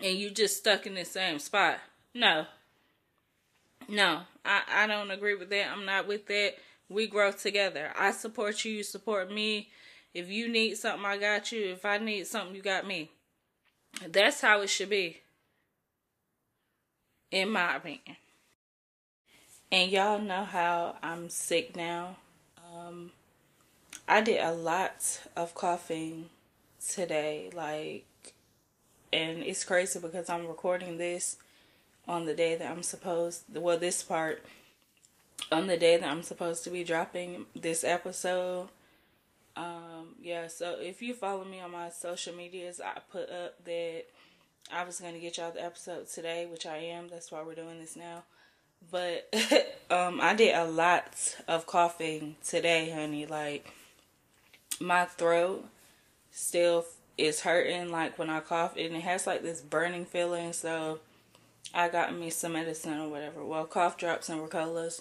and 0.02 0.18
you 0.18 0.30
just 0.30 0.58
stuck 0.58 0.86
in 0.86 0.94
the 0.94 1.04
same 1.04 1.38
spot. 1.38 1.78
No. 2.14 2.46
No, 3.88 4.22
I, 4.44 4.62
I 4.68 4.86
don't 4.86 5.10
agree 5.10 5.36
with 5.36 5.50
that. 5.50 5.70
I'm 5.70 5.84
not 5.84 6.08
with 6.08 6.26
that. 6.26 6.54
We 6.88 7.06
grow 7.06 7.32
together. 7.32 7.92
I 7.96 8.10
support 8.10 8.64
you, 8.64 8.72
you 8.72 8.82
support 8.82 9.30
me. 9.30 9.68
If 10.12 10.28
you 10.28 10.48
need 10.48 10.76
something, 10.76 11.04
I 11.04 11.18
got 11.18 11.52
you. 11.52 11.72
If 11.72 11.84
I 11.84 11.98
need 11.98 12.26
something, 12.26 12.54
you 12.54 12.62
got 12.62 12.86
me. 12.86 13.10
That's 14.06 14.40
how 14.40 14.60
it 14.62 14.68
should 14.68 14.90
be. 14.90 15.20
In 17.30 17.50
my 17.50 17.76
opinion. 17.76 18.16
And 19.70 19.90
y'all 19.90 20.20
know 20.20 20.44
how 20.44 20.96
I'm 21.02 21.28
sick 21.28 21.76
now. 21.76 22.16
Um, 22.76 23.10
I 24.08 24.20
did 24.20 24.40
a 24.40 24.52
lot 24.52 25.20
of 25.36 25.54
coughing 25.54 26.30
today. 26.86 27.50
Like, 27.52 28.06
and 29.12 29.42
it's 29.42 29.64
crazy 29.64 29.98
because 29.98 30.28
I'm 30.28 30.46
recording 30.46 30.98
this 30.98 31.36
on 32.08 32.26
the 32.26 32.34
day 32.34 32.54
that 32.54 32.70
I'm 32.70 32.82
supposed 32.82 33.42
well 33.52 33.78
this 33.78 34.02
part 34.02 34.44
on 35.50 35.66
the 35.66 35.76
day 35.76 35.96
that 35.96 36.08
I'm 36.08 36.22
supposed 36.22 36.62
to 36.64 36.70
be 36.70 36.84
dropping 36.84 37.46
this 37.54 37.82
episode. 37.82 38.68
Um 39.56 40.14
yeah, 40.22 40.46
so 40.46 40.76
if 40.80 41.02
you 41.02 41.14
follow 41.14 41.44
me 41.44 41.60
on 41.60 41.72
my 41.72 41.88
social 41.88 42.34
medias, 42.34 42.80
I 42.80 43.00
put 43.10 43.28
up 43.30 43.64
that 43.64 44.04
I 44.72 44.84
was 44.84 45.00
going 45.00 45.14
to 45.14 45.20
get 45.20 45.36
y'all 45.36 45.52
the 45.52 45.64
episode 45.64 46.08
today, 46.08 46.46
which 46.50 46.66
I 46.66 46.78
am. 46.78 47.06
That's 47.08 47.30
why 47.30 47.42
we're 47.42 47.54
doing 47.54 47.78
this 47.78 47.94
now. 47.94 48.24
But 48.90 49.32
um 49.90 50.20
I 50.20 50.34
did 50.34 50.54
a 50.54 50.64
lot 50.64 51.36
of 51.48 51.66
coughing 51.66 52.36
today, 52.44 52.90
honey. 52.90 53.26
Like 53.26 53.72
my 54.80 55.04
throat 55.04 55.64
still 56.30 56.84
is 57.18 57.40
hurting 57.40 57.90
like 57.90 58.18
when 58.18 58.28
I 58.30 58.40
cough 58.40 58.76
and 58.76 58.94
it 58.94 59.02
has 59.02 59.26
like 59.26 59.42
this 59.42 59.60
burning 59.60 60.04
feeling, 60.04 60.52
so 60.52 61.00
I 61.74 61.88
got 61.88 62.14
me 62.14 62.30
some 62.30 62.52
medicine 62.52 62.98
or 63.00 63.08
whatever. 63.08 63.44
Well, 63.44 63.64
cough 63.64 63.96
drops 63.96 64.28
and 64.28 64.40
Ricolas. 64.40 65.00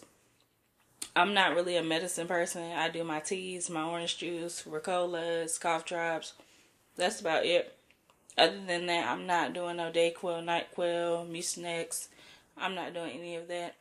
I'm 1.16 1.34
not 1.34 1.56
really 1.56 1.78
a 1.78 1.84
medicine 1.84 2.28
person. 2.28 2.72
I 2.74 2.90
do 2.90 3.04
my 3.04 3.20
teas, 3.20 3.70
my 3.70 3.84
orange 3.84 4.18
juice, 4.18 4.64
Ricolas, 4.64 5.60
cough 5.60 5.86
drops. 5.86 6.34
That's 6.98 7.22
about 7.22 7.46
it. 7.46 7.74
Other 8.38 8.60
than 8.66 8.86
that, 8.88 9.08
I'm 9.08 9.26
not 9.26 9.54
doing 9.54 9.78
no 9.78 9.92
Dayquil, 9.92 10.44
NyQuil, 10.44 11.30
Mucinex. 11.30 12.08
I'm 12.58 12.76
not 12.76 12.94
doing 12.94 13.12
any 13.12 13.36
of 13.36 13.48
that. 13.48 13.76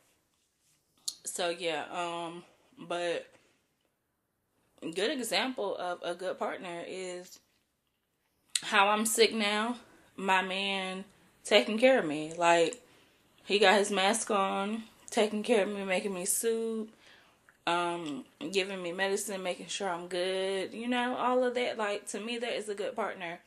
So 1.25 1.49
yeah, 1.49 1.85
um, 1.91 2.43
but 2.77 3.27
good 4.93 5.11
example 5.11 5.75
of 5.77 5.99
a 6.03 6.13
good 6.13 6.37
partner 6.37 6.83
is 6.87 7.39
how 8.61 8.89
I'm 8.89 9.05
sick 9.05 9.33
now. 9.33 9.77
My 10.15 10.41
man 10.41 11.05
taking 11.43 11.77
care 11.77 11.99
of 11.99 12.05
me. 12.05 12.33
Like 12.37 12.81
he 13.43 13.59
got 13.59 13.79
his 13.79 13.91
mask 13.91 14.29
on, 14.31 14.83
taking 15.09 15.43
care 15.43 15.63
of 15.63 15.69
me, 15.69 15.83
making 15.85 16.13
me 16.13 16.25
soup, 16.25 16.89
um, 17.67 18.25
giving 18.51 18.81
me 18.81 18.91
medicine, 18.91 19.41
making 19.41 19.67
sure 19.67 19.89
I'm 19.89 20.07
good. 20.07 20.73
You 20.73 20.87
know, 20.87 21.15
all 21.15 21.43
of 21.43 21.55
that. 21.55 21.77
Like 21.77 22.07
to 22.09 22.19
me, 22.19 22.37
that 22.39 22.57
is 22.57 22.69
a 22.69 22.75
good 22.75 22.95
partner. 22.95 23.39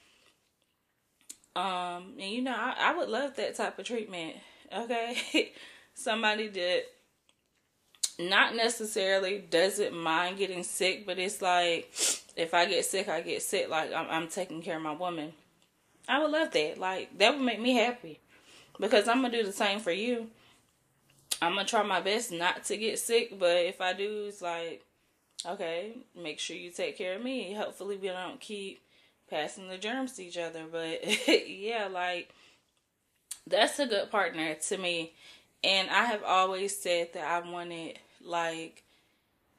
Um, 1.54 2.14
and 2.20 2.30
you 2.30 2.42
know, 2.42 2.54
I, 2.56 2.74
I 2.78 2.96
would 2.96 3.08
love 3.08 3.36
that 3.36 3.56
type 3.56 3.78
of 3.78 3.84
treatment. 3.84 4.36
Okay, 4.72 5.52
somebody 5.94 6.48
that 6.48 6.82
not 8.18 8.54
necessarily 8.54 9.38
doesn't 9.38 9.94
mind 9.94 10.38
getting 10.38 10.64
sick, 10.64 11.06
but 11.06 11.18
it's 11.18 11.40
like 11.40 11.92
if 12.36 12.54
I 12.54 12.66
get 12.66 12.84
sick, 12.84 13.08
I 13.08 13.20
get 13.20 13.42
sick. 13.42 13.68
Like 13.68 13.92
I'm, 13.92 14.06
I'm 14.10 14.28
taking 14.28 14.62
care 14.62 14.76
of 14.76 14.82
my 14.82 14.92
woman. 14.92 15.32
I 16.08 16.20
would 16.20 16.30
love 16.30 16.50
that. 16.52 16.78
Like 16.78 17.16
that 17.18 17.34
would 17.34 17.44
make 17.44 17.60
me 17.60 17.74
happy 17.74 18.20
because 18.80 19.08
I'm 19.08 19.22
gonna 19.22 19.36
do 19.36 19.44
the 19.44 19.52
same 19.52 19.80
for 19.80 19.92
you. 19.92 20.28
I'm 21.40 21.54
gonna 21.54 21.66
try 21.66 21.82
my 21.82 22.00
best 22.00 22.32
not 22.32 22.64
to 22.64 22.76
get 22.76 22.98
sick, 22.98 23.38
but 23.38 23.56
if 23.56 23.80
I 23.80 23.92
do, 23.92 24.26
it's 24.28 24.42
like, 24.42 24.84
okay, 25.46 25.92
make 26.20 26.40
sure 26.40 26.56
you 26.56 26.70
take 26.70 26.98
care 26.98 27.14
of 27.14 27.22
me. 27.22 27.54
Hopefully, 27.54 27.96
we 27.96 28.08
don't 28.08 28.40
keep 28.40 28.82
passing 29.30 29.68
the 29.68 29.78
germs 29.78 30.14
to 30.14 30.24
each 30.24 30.38
other. 30.38 30.64
But 30.70 31.00
yeah, 31.48 31.88
like 31.92 32.30
that's 33.48 33.78
a 33.78 33.86
good 33.86 34.10
partner 34.10 34.54
to 34.54 34.78
me. 34.78 35.12
And 35.64 35.90
I 35.90 36.04
have 36.04 36.22
always 36.22 36.76
said 36.76 37.12
that 37.14 37.24
I 37.24 37.48
wanted 37.48 37.98
like 38.24 38.82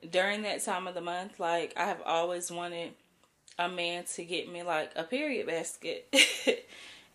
during 0.09 0.43
that 0.43 0.63
time 0.63 0.87
of 0.87 0.95
the 0.95 1.01
month, 1.01 1.39
like 1.39 1.73
I 1.75 1.85
have 1.85 2.01
always 2.05 2.51
wanted 2.51 2.93
a 3.57 3.67
man 3.67 4.05
to 4.15 4.23
get 4.23 4.51
me 4.51 4.63
like 4.63 4.91
a 4.95 5.03
period 5.03 5.47
basket. 5.47 6.07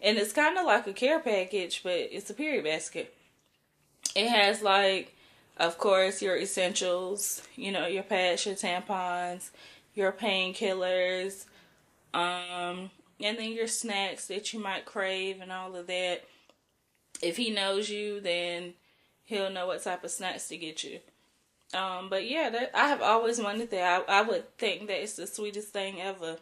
and 0.00 0.18
it's 0.18 0.32
kind 0.32 0.58
of 0.58 0.66
like 0.66 0.86
a 0.86 0.92
care 0.92 1.20
package, 1.20 1.82
but 1.82 1.92
it's 1.92 2.30
a 2.30 2.34
period 2.34 2.64
basket. 2.64 3.14
It 4.14 4.28
has 4.28 4.62
like 4.62 5.14
of 5.56 5.78
course 5.78 6.20
your 6.20 6.36
essentials, 6.36 7.42
you 7.56 7.72
know, 7.72 7.86
your 7.86 8.02
pads, 8.02 8.44
your 8.44 8.54
tampons, 8.54 9.50
your 9.94 10.12
painkillers, 10.12 11.46
um, 12.12 12.90
and 13.20 13.38
then 13.38 13.52
your 13.52 13.68
snacks 13.68 14.26
that 14.26 14.52
you 14.52 14.60
might 14.60 14.84
crave 14.84 15.40
and 15.40 15.52
all 15.52 15.74
of 15.74 15.86
that. 15.86 16.24
If 17.22 17.36
he 17.36 17.50
knows 17.50 17.88
you, 17.88 18.20
then 18.20 18.74
he'll 19.24 19.50
know 19.50 19.66
what 19.66 19.82
type 19.82 20.04
of 20.04 20.10
snacks 20.10 20.48
to 20.48 20.56
get 20.56 20.84
you. 20.84 21.00
Um, 21.74 22.08
but 22.08 22.28
yeah, 22.28 22.50
that 22.50 22.70
I 22.74 22.88
have 22.88 23.02
always 23.02 23.40
wanted 23.40 23.70
that. 23.70 24.04
I, 24.08 24.18
I 24.20 24.22
would 24.22 24.56
think 24.58 24.86
that 24.86 25.02
it's 25.02 25.14
the 25.14 25.26
sweetest 25.26 25.68
thing 25.68 26.00
ever, 26.00 26.36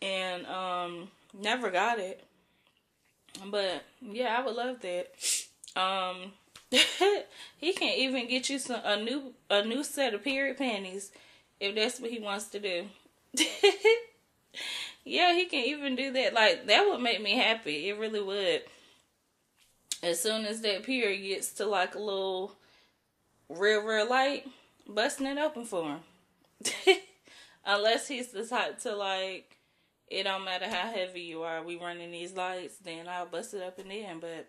and 0.00 0.46
um, 0.46 1.08
never 1.32 1.70
got 1.70 1.98
it. 1.98 2.22
But 3.46 3.82
yeah, 4.00 4.36
I 4.38 4.44
would 4.44 4.54
love 4.54 4.80
that. 4.82 5.12
Um, 5.74 6.32
he 7.56 7.72
can 7.72 7.98
even 7.98 8.28
get 8.28 8.48
you 8.48 8.58
some 8.58 8.80
a 8.84 9.02
new 9.02 9.32
a 9.50 9.64
new 9.64 9.82
set 9.82 10.14
of 10.14 10.22
period 10.22 10.58
panties 10.58 11.10
if 11.60 11.74
that's 11.74 12.00
what 12.00 12.10
he 12.10 12.20
wants 12.20 12.46
to 12.46 12.60
do. 12.60 12.86
yeah, 15.04 15.34
he 15.34 15.46
can 15.46 15.64
even 15.64 15.96
do 15.96 16.12
that. 16.12 16.34
Like 16.34 16.66
that 16.66 16.86
would 16.88 17.00
make 17.00 17.22
me 17.22 17.36
happy. 17.36 17.88
It 17.88 17.98
really 17.98 18.22
would. 18.22 18.62
As 20.04 20.20
soon 20.20 20.44
as 20.44 20.60
that 20.60 20.82
period 20.82 21.22
gets 21.22 21.52
to 21.54 21.64
like 21.64 21.94
a 21.94 21.98
little 21.98 22.52
real, 23.48 23.80
real 23.80 24.08
light, 24.08 24.46
busting 24.86 25.26
it 25.26 25.38
open 25.38 25.64
for 25.64 25.84
him. 25.84 26.00
Unless 27.64 28.08
he's 28.08 28.30
the 28.30 28.44
type 28.44 28.78
to 28.80 28.94
like, 28.94 29.56
it 30.08 30.24
don't 30.24 30.44
matter 30.44 30.68
how 30.68 30.92
heavy 30.92 31.22
you 31.22 31.42
are, 31.42 31.62
we 31.62 31.76
running 31.76 32.10
these 32.10 32.34
lights, 32.34 32.76
then 32.84 33.08
I'll 33.08 33.24
bust 33.24 33.54
it 33.54 33.62
up 33.62 33.78
and 33.78 33.90
in. 33.90 34.20
But 34.20 34.48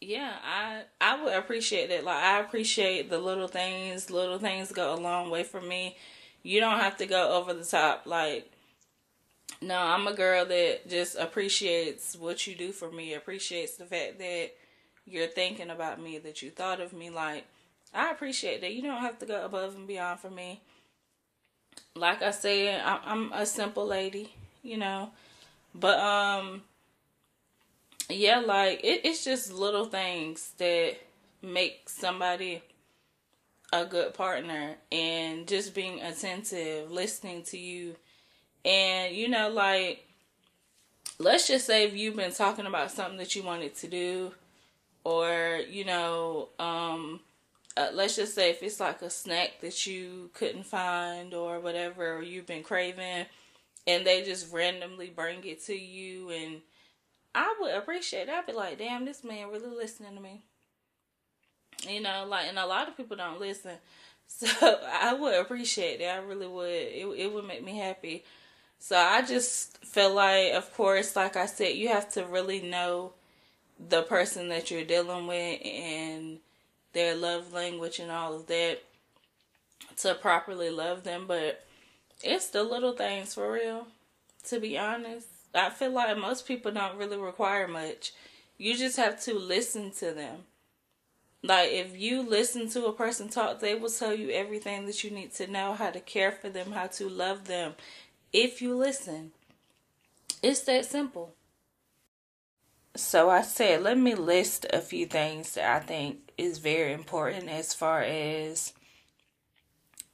yeah, 0.00 0.32
I 0.44 0.82
I 1.00 1.22
would 1.22 1.34
appreciate 1.34 1.90
it. 1.90 2.02
Like 2.02 2.22
I 2.22 2.40
appreciate 2.40 3.10
the 3.10 3.18
little 3.18 3.46
things. 3.46 4.10
Little 4.10 4.40
things 4.40 4.72
go 4.72 4.94
a 4.94 4.96
long 4.96 5.30
way 5.30 5.44
for 5.44 5.60
me. 5.60 5.96
You 6.42 6.58
don't 6.58 6.80
have 6.80 6.96
to 6.96 7.06
go 7.06 7.34
over 7.34 7.54
the 7.54 7.64
top. 7.64 8.02
Like, 8.04 8.50
no, 9.60 9.76
I'm 9.76 10.06
a 10.06 10.12
girl 10.14 10.44
that 10.46 10.88
just 10.88 11.16
appreciates 11.16 12.16
what 12.16 12.46
you 12.46 12.54
do 12.54 12.72
for 12.72 12.90
me. 12.90 13.14
Appreciates 13.14 13.76
the 13.76 13.84
fact 13.84 14.18
that 14.18 14.50
you're 15.04 15.26
thinking 15.26 15.70
about 15.70 16.00
me, 16.00 16.18
that 16.18 16.42
you 16.42 16.50
thought 16.50 16.80
of 16.80 16.92
me. 16.92 17.10
Like, 17.10 17.44
I 17.92 18.10
appreciate 18.10 18.60
that. 18.60 18.72
You 18.72 18.82
don't 18.82 19.00
have 19.00 19.18
to 19.18 19.26
go 19.26 19.44
above 19.44 19.74
and 19.74 19.86
beyond 19.86 20.20
for 20.20 20.30
me. 20.30 20.60
Like 21.94 22.22
I 22.22 22.30
said, 22.30 22.82
I'm 22.84 23.32
a 23.32 23.46
simple 23.46 23.86
lady, 23.86 24.34
you 24.62 24.76
know. 24.76 25.10
But, 25.74 25.98
um, 25.98 26.62
yeah, 28.08 28.38
like, 28.38 28.84
it, 28.84 29.02
it's 29.04 29.24
just 29.24 29.52
little 29.52 29.86
things 29.86 30.52
that 30.58 30.96
make 31.42 31.88
somebody 31.88 32.62
a 33.72 33.84
good 33.84 34.14
partner 34.14 34.76
and 34.90 35.46
just 35.46 35.74
being 35.74 36.00
attentive, 36.00 36.90
listening 36.90 37.42
to 37.44 37.58
you. 37.58 37.96
And, 38.64 39.14
you 39.14 39.28
know, 39.28 39.48
like, 39.48 40.06
let's 41.18 41.46
just 41.46 41.66
say 41.66 41.84
if 41.84 41.96
you've 41.96 42.16
been 42.16 42.32
talking 42.32 42.66
about 42.66 42.90
something 42.90 43.18
that 43.18 43.34
you 43.34 43.42
wanted 43.42 43.74
to 43.76 43.88
do, 43.88 44.32
or, 45.04 45.60
you 45.68 45.84
know, 45.84 46.48
um, 46.58 47.20
uh, 47.76 47.88
let's 47.94 48.16
just 48.16 48.34
say 48.34 48.50
if 48.50 48.62
it's 48.62 48.80
like 48.80 49.02
a 49.02 49.10
snack 49.10 49.60
that 49.60 49.86
you 49.86 50.30
couldn't 50.34 50.66
find 50.66 51.32
or 51.32 51.60
whatever, 51.60 52.16
or 52.16 52.22
you've 52.22 52.46
been 52.46 52.62
craving, 52.62 53.26
and 53.86 54.06
they 54.06 54.22
just 54.22 54.52
randomly 54.52 55.08
bring 55.08 55.44
it 55.44 55.64
to 55.64 55.74
you, 55.74 56.30
and 56.30 56.60
I 57.34 57.54
would 57.60 57.74
appreciate 57.74 58.28
it. 58.28 58.30
I'd 58.30 58.46
be 58.46 58.52
like, 58.52 58.78
damn, 58.78 59.04
this 59.04 59.22
man 59.22 59.50
really 59.50 59.74
listening 59.74 60.14
to 60.16 60.20
me. 60.20 60.42
You 61.88 62.00
know, 62.00 62.26
like, 62.28 62.48
and 62.48 62.58
a 62.58 62.66
lot 62.66 62.88
of 62.88 62.96
people 62.96 63.16
don't 63.16 63.40
listen. 63.40 63.72
So 64.30 64.46
I 64.60 65.14
would 65.14 65.40
appreciate 65.40 66.00
that. 66.00 66.18
I 66.18 66.22
really 66.22 66.46
would. 66.46 66.68
It 66.68 67.06
it 67.16 67.32
would 67.32 67.46
make 67.46 67.64
me 67.64 67.78
happy. 67.78 68.24
So 68.78 68.96
I 68.96 69.22
just 69.22 69.84
feel 69.84 70.14
like, 70.14 70.52
of 70.52 70.72
course, 70.74 71.16
like 71.16 71.36
I 71.36 71.46
said, 71.46 71.76
you 71.76 71.88
have 71.88 72.10
to 72.12 72.24
really 72.24 72.60
know 72.60 73.12
the 73.88 74.02
person 74.02 74.48
that 74.48 74.70
you're 74.70 74.84
dealing 74.84 75.26
with 75.26 75.60
and 75.64 76.38
their 76.92 77.14
love 77.14 77.52
language 77.52 77.98
and 77.98 78.10
all 78.10 78.34
of 78.34 78.46
that 78.46 78.80
to 79.98 80.14
properly 80.14 80.70
love 80.70 81.04
them. 81.04 81.26
But 81.26 81.64
it's 82.22 82.48
the 82.48 82.62
little 82.62 82.92
things 82.92 83.34
for 83.34 83.52
real. 83.52 83.86
To 84.44 84.60
be 84.60 84.78
honest, 84.78 85.28
I 85.54 85.70
feel 85.70 85.90
like 85.90 86.16
most 86.16 86.46
people 86.46 86.72
don't 86.72 86.98
really 86.98 87.18
require 87.18 87.68
much. 87.68 88.12
You 88.56 88.76
just 88.76 88.96
have 88.96 89.20
to 89.24 89.34
listen 89.34 89.90
to 89.92 90.12
them 90.12 90.44
like 91.42 91.70
if 91.70 91.96
you 91.96 92.22
listen 92.22 92.68
to 92.70 92.86
a 92.86 92.92
person 92.92 93.28
talk, 93.28 93.60
they 93.60 93.74
will 93.74 93.90
tell 93.90 94.14
you 94.14 94.30
everything 94.30 94.86
that 94.86 95.04
you 95.04 95.10
need 95.10 95.32
to 95.34 95.46
know, 95.46 95.74
how 95.74 95.90
to 95.90 96.00
care 96.00 96.32
for 96.32 96.48
them, 96.48 96.72
how 96.72 96.88
to 96.88 97.08
love 97.08 97.46
them. 97.46 97.74
If 98.32 98.60
you 98.60 98.76
listen. 98.76 99.32
It's 100.42 100.60
that 100.60 100.84
simple. 100.84 101.34
So 102.94 103.30
I 103.30 103.42
said, 103.42 103.82
let 103.82 103.98
me 103.98 104.14
list 104.14 104.66
a 104.72 104.80
few 104.80 105.06
things 105.06 105.54
that 105.54 105.82
I 105.82 105.84
think 105.84 106.32
is 106.36 106.58
very 106.58 106.92
important 106.92 107.48
as 107.48 107.74
far 107.74 108.02
as 108.02 108.72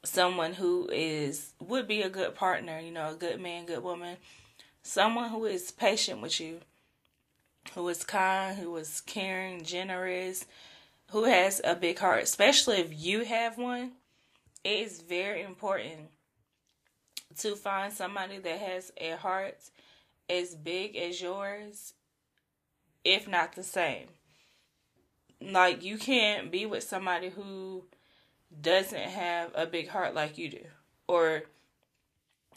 someone 0.03 0.55
who 0.55 0.88
is 0.92 1.55
would 1.61 1.88
be 1.88 2.03
a 2.03 2.11
good 2.11 2.35
partner, 2.35 2.79
you 2.79 2.90
know, 2.90 3.11
a 3.11 3.14
good 3.14 3.40
man, 3.40 3.66
good 3.66 3.83
woman. 3.83 4.16
Someone 4.83 5.31
who 5.31 5.46
is 5.46 5.70
patient 5.70 6.20
with 6.20 6.40
you, 6.40 6.61
who 7.74 7.88
is 7.88 8.05
kind, 8.05 8.59
who 8.59 8.77
is 8.77 9.00
caring, 9.00 9.64
generous, 9.64 10.44
who 11.11 11.24
has 11.24 11.61
a 11.64 11.74
big 11.74 11.98
heart, 11.98 12.22
especially 12.22 12.77
if 12.77 12.92
you 12.92 13.24
have 13.24 13.57
one, 13.57 13.92
it 14.62 14.81
is 14.81 15.00
very 15.00 15.42
important 15.42 16.11
to 17.38 17.57
find 17.57 17.92
somebody 17.92 18.38
that 18.38 18.59
has 18.59 18.92
a 18.97 19.16
heart 19.16 19.59
as 20.29 20.55
big 20.55 20.97
as 20.97 21.20
yours, 21.20 21.94
if 23.05 23.29
not 23.29 23.55
the 23.55 23.62
same. 23.62 24.09
Like, 25.40 25.83
you 25.83 25.99
can't 25.99 26.51
be 26.51 26.66
with 26.66 26.85
somebody 26.85 27.29
who 27.29 27.85
doesn't 28.61 28.99
have 28.99 29.51
a 29.55 29.66
big 29.66 29.88
heart 29.88 30.14
like 30.14 30.38
you 30.38 30.49
do, 30.49 30.64
or 31.07 31.42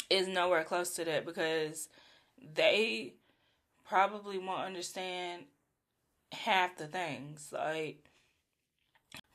is 0.09 0.27
nowhere 0.27 0.63
close 0.63 0.91
to 0.95 1.05
that 1.05 1.25
because 1.25 1.89
they 2.55 3.13
probably 3.87 4.37
won't 4.37 4.61
understand 4.61 5.43
half 6.31 6.77
the 6.77 6.87
things. 6.87 7.49
Like, 7.51 8.07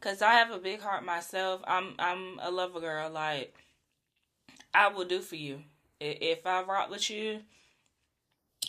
Cause 0.03 0.21
I 0.21 0.33
have 0.33 0.51
a 0.51 0.59
big 0.59 0.81
heart 0.81 1.05
myself. 1.05 1.61
I'm 1.65 1.95
I'm 1.97 2.41
a 2.43 2.51
lover 2.51 2.81
girl. 2.81 3.09
Like 3.09 3.55
I 4.75 4.89
will 4.89 5.05
do 5.05 5.21
for 5.21 5.37
you 5.37 5.63
if 6.01 6.47
I 6.47 6.63
rock 6.63 6.91
with 6.91 7.09
you, 7.11 7.41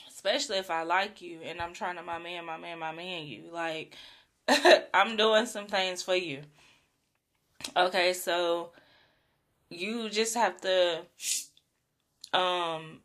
especially 0.10 0.58
if 0.58 0.70
I 0.70 0.84
like 0.84 1.22
you 1.22 1.40
and 1.44 1.62
I'm 1.62 1.74
trying 1.74 1.96
to 1.96 2.04
my 2.04 2.20
man, 2.20 2.46
my 2.46 2.58
man, 2.58 2.80
my 2.80 2.92
man 2.92 3.26
you. 3.26 3.44
Like 3.52 3.96
I'm 4.94 5.18
doing 5.18 5.46
some 5.46 5.68
things 5.68 6.02
for 6.02 6.16
you. 6.16 6.42
Okay, 7.76 8.14
so 8.14 8.72
you 9.70 10.10
just 10.10 10.36
have 10.36 10.60
to 10.62 11.02
um 12.34 13.00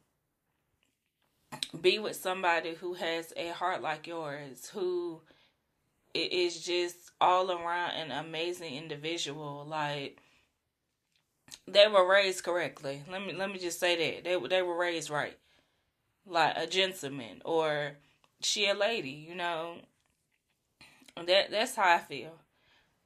be 1.80 1.98
with 1.98 2.16
somebody 2.16 2.74
who 2.74 2.94
has 2.94 3.32
a 3.37 3.48
heart 3.48 3.82
like 3.82 4.06
yours, 4.06 4.70
who 4.72 5.20
is 6.14 6.64
just 6.64 6.96
all 7.20 7.50
around 7.50 7.92
an 7.92 8.11
amazing 8.11 8.74
individual. 8.74 9.64
Like 9.68 10.20
they 11.72 11.88
were 11.88 12.09
raised 12.09 12.44
correctly. 12.44 13.02
Let 13.11 13.24
me 13.24 13.33
let 13.33 13.50
me 13.50 13.59
just 13.59 13.81
say 13.81 14.14
that 14.14 14.24
they 14.24 14.48
they 14.48 14.62
were 14.62 14.76
raised 14.76 15.11
right, 15.11 15.37
like 16.26 16.57
a 16.57 16.66
gentleman 16.66 17.42
or 17.44 17.92
she 18.40 18.68
a 18.68 18.74
lady. 18.74 19.26
You 19.28 19.35
know, 19.35 19.76
that 21.16 21.50
that's 21.50 21.76
how 21.76 21.94
I 21.94 21.98
feel. 21.98 22.33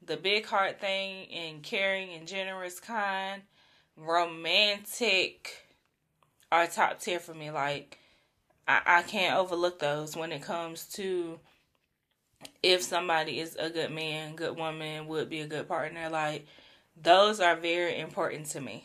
The 0.04 0.16
big 0.16 0.46
heart 0.46 0.80
thing 0.80 1.30
and 1.32 1.62
caring 1.62 2.12
and 2.12 2.26
generous 2.26 2.80
kind, 2.80 3.42
romantic 3.96 5.68
are 6.50 6.66
top 6.66 7.00
tier 7.00 7.20
for 7.20 7.34
me. 7.34 7.50
Like 7.50 7.98
I, 8.66 8.80
I 8.86 9.02
can't 9.02 9.36
overlook 9.36 9.78
those 9.78 10.16
when 10.16 10.32
it 10.32 10.42
comes 10.42 10.86
to 10.94 11.38
if 12.62 12.82
somebody 12.82 13.40
is 13.40 13.56
a 13.56 13.70
good 13.70 13.90
man, 13.90 14.36
good 14.36 14.56
woman, 14.56 15.06
would 15.06 15.28
be 15.28 15.40
a 15.40 15.46
good 15.46 15.68
partner. 15.68 16.08
Like, 16.08 16.46
those 17.00 17.40
are 17.40 17.56
very 17.56 17.98
important 17.98 18.46
to 18.46 18.60
me. 18.60 18.84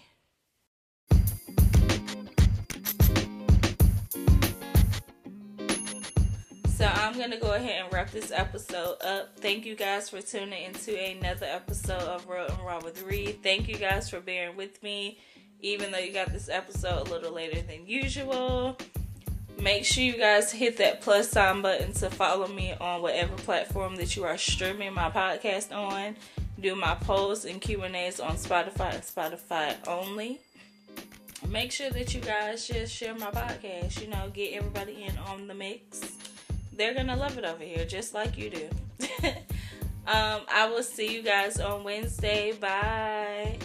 So 6.78 6.86
I'm 6.86 7.18
going 7.18 7.32
to 7.32 7.38
go 7.38 7.54
ahead 7.54 7.86
and 7.86 7.92
wrap 7.92 8.12
this 8.12 8.32
episode 8.32 9.02
up. 9.02 9.40
Thank 9.40 9.66
you 9.66 9.76
guys 9.76 10.12
for 10.12 10.22
tuning 10.22 10.64
into 10.64 10.96
another 10.96 11.48
episode 11.48 12.04
of 12.04 12.30
Real 12.30 12.46
and 12.46 12.60
Raw 12.60 12.80
with 12.84 13.02
Re. 13.02 13.32
Thank 13.32 13.68
you 13.68 13.78
guys 13.78 14.12
for 14.12 14.20
bearing 14.20 14.56
with 14.56 14.84
me, 14.84 15.18
even 15.60 15.92
though 15.92 15.98
you 15.98 16.14
got 16.14 16.32
this 16.32 16.50
episode 16.50 17.08
a 17.08 17.10
little 17.10 17.34
later 17.34 17.62
than 17.62 17.88
usual. 17.88 18.78
Make 19.60 19.86
sure 19.86 20.04
you 20.04 20.18
guys 20.20 20.52
hit 20.52 20.78
that 20.78 21.02
plus 21.02 21.32
sign 21.32 21.64
button 21.64 21.94
to 21.94 22.12
follow 22.12 22.48
me 22.48 22.76
on 22.80 23.02
whatever 23.02 23.34
platform 23.38 23.96
that 23.96 24.16
you 24.16 24.26
are 24.26 24.38
streaming 24.38 24.94
my 24.94 25.10
podcast 25.10 25.76
on. 25.76 26.16
Do 26.60 26.76
my 26.76 26.96
posts 26.96 27.46
and 27.46 27.62
Q&As 27.62 28.20
on 28.20 28.36
Spotify 28.36 28.96
and 28.96 29.04
Spotify 29.04 29.76
only. 29.88 30.40
Make 31.48 31.72
sure 31.72 31.90
that 31.92 32.14
you 32.14 32.22
guys 32.22 32.68
just 32.68 32.94
share 32.94 33.14
my 33.14 33.28
podcast. 33.28 34.02
You 34.02 34.10
know, 34.10 34.30
get 34.34 34.54
everybody 34.54 35.04
in 35.04 35.18
on 35.18 35.48
the 35.48 35.54
mix. 35.54 36.18
They're 36.74 36.94
going 36.94 37.08
to 37.08 37.16
love 37.16 37.38
it 37.38 37.46
over 37.46 37.64
here, 37.64 37.86
just 37.86 38.14
like 38.14 38.38
you 38.38 38.50
do. 38.50 38.70
um, 40.08 40.42
I 40.52 40.70
will 40.70 40.84
see 40.84 41.14
you 41.14 41.22
guys 41.22 41.60
on 41.60 41.84
Wednesday. 41.84 42.54
Bye. 42.54 43.58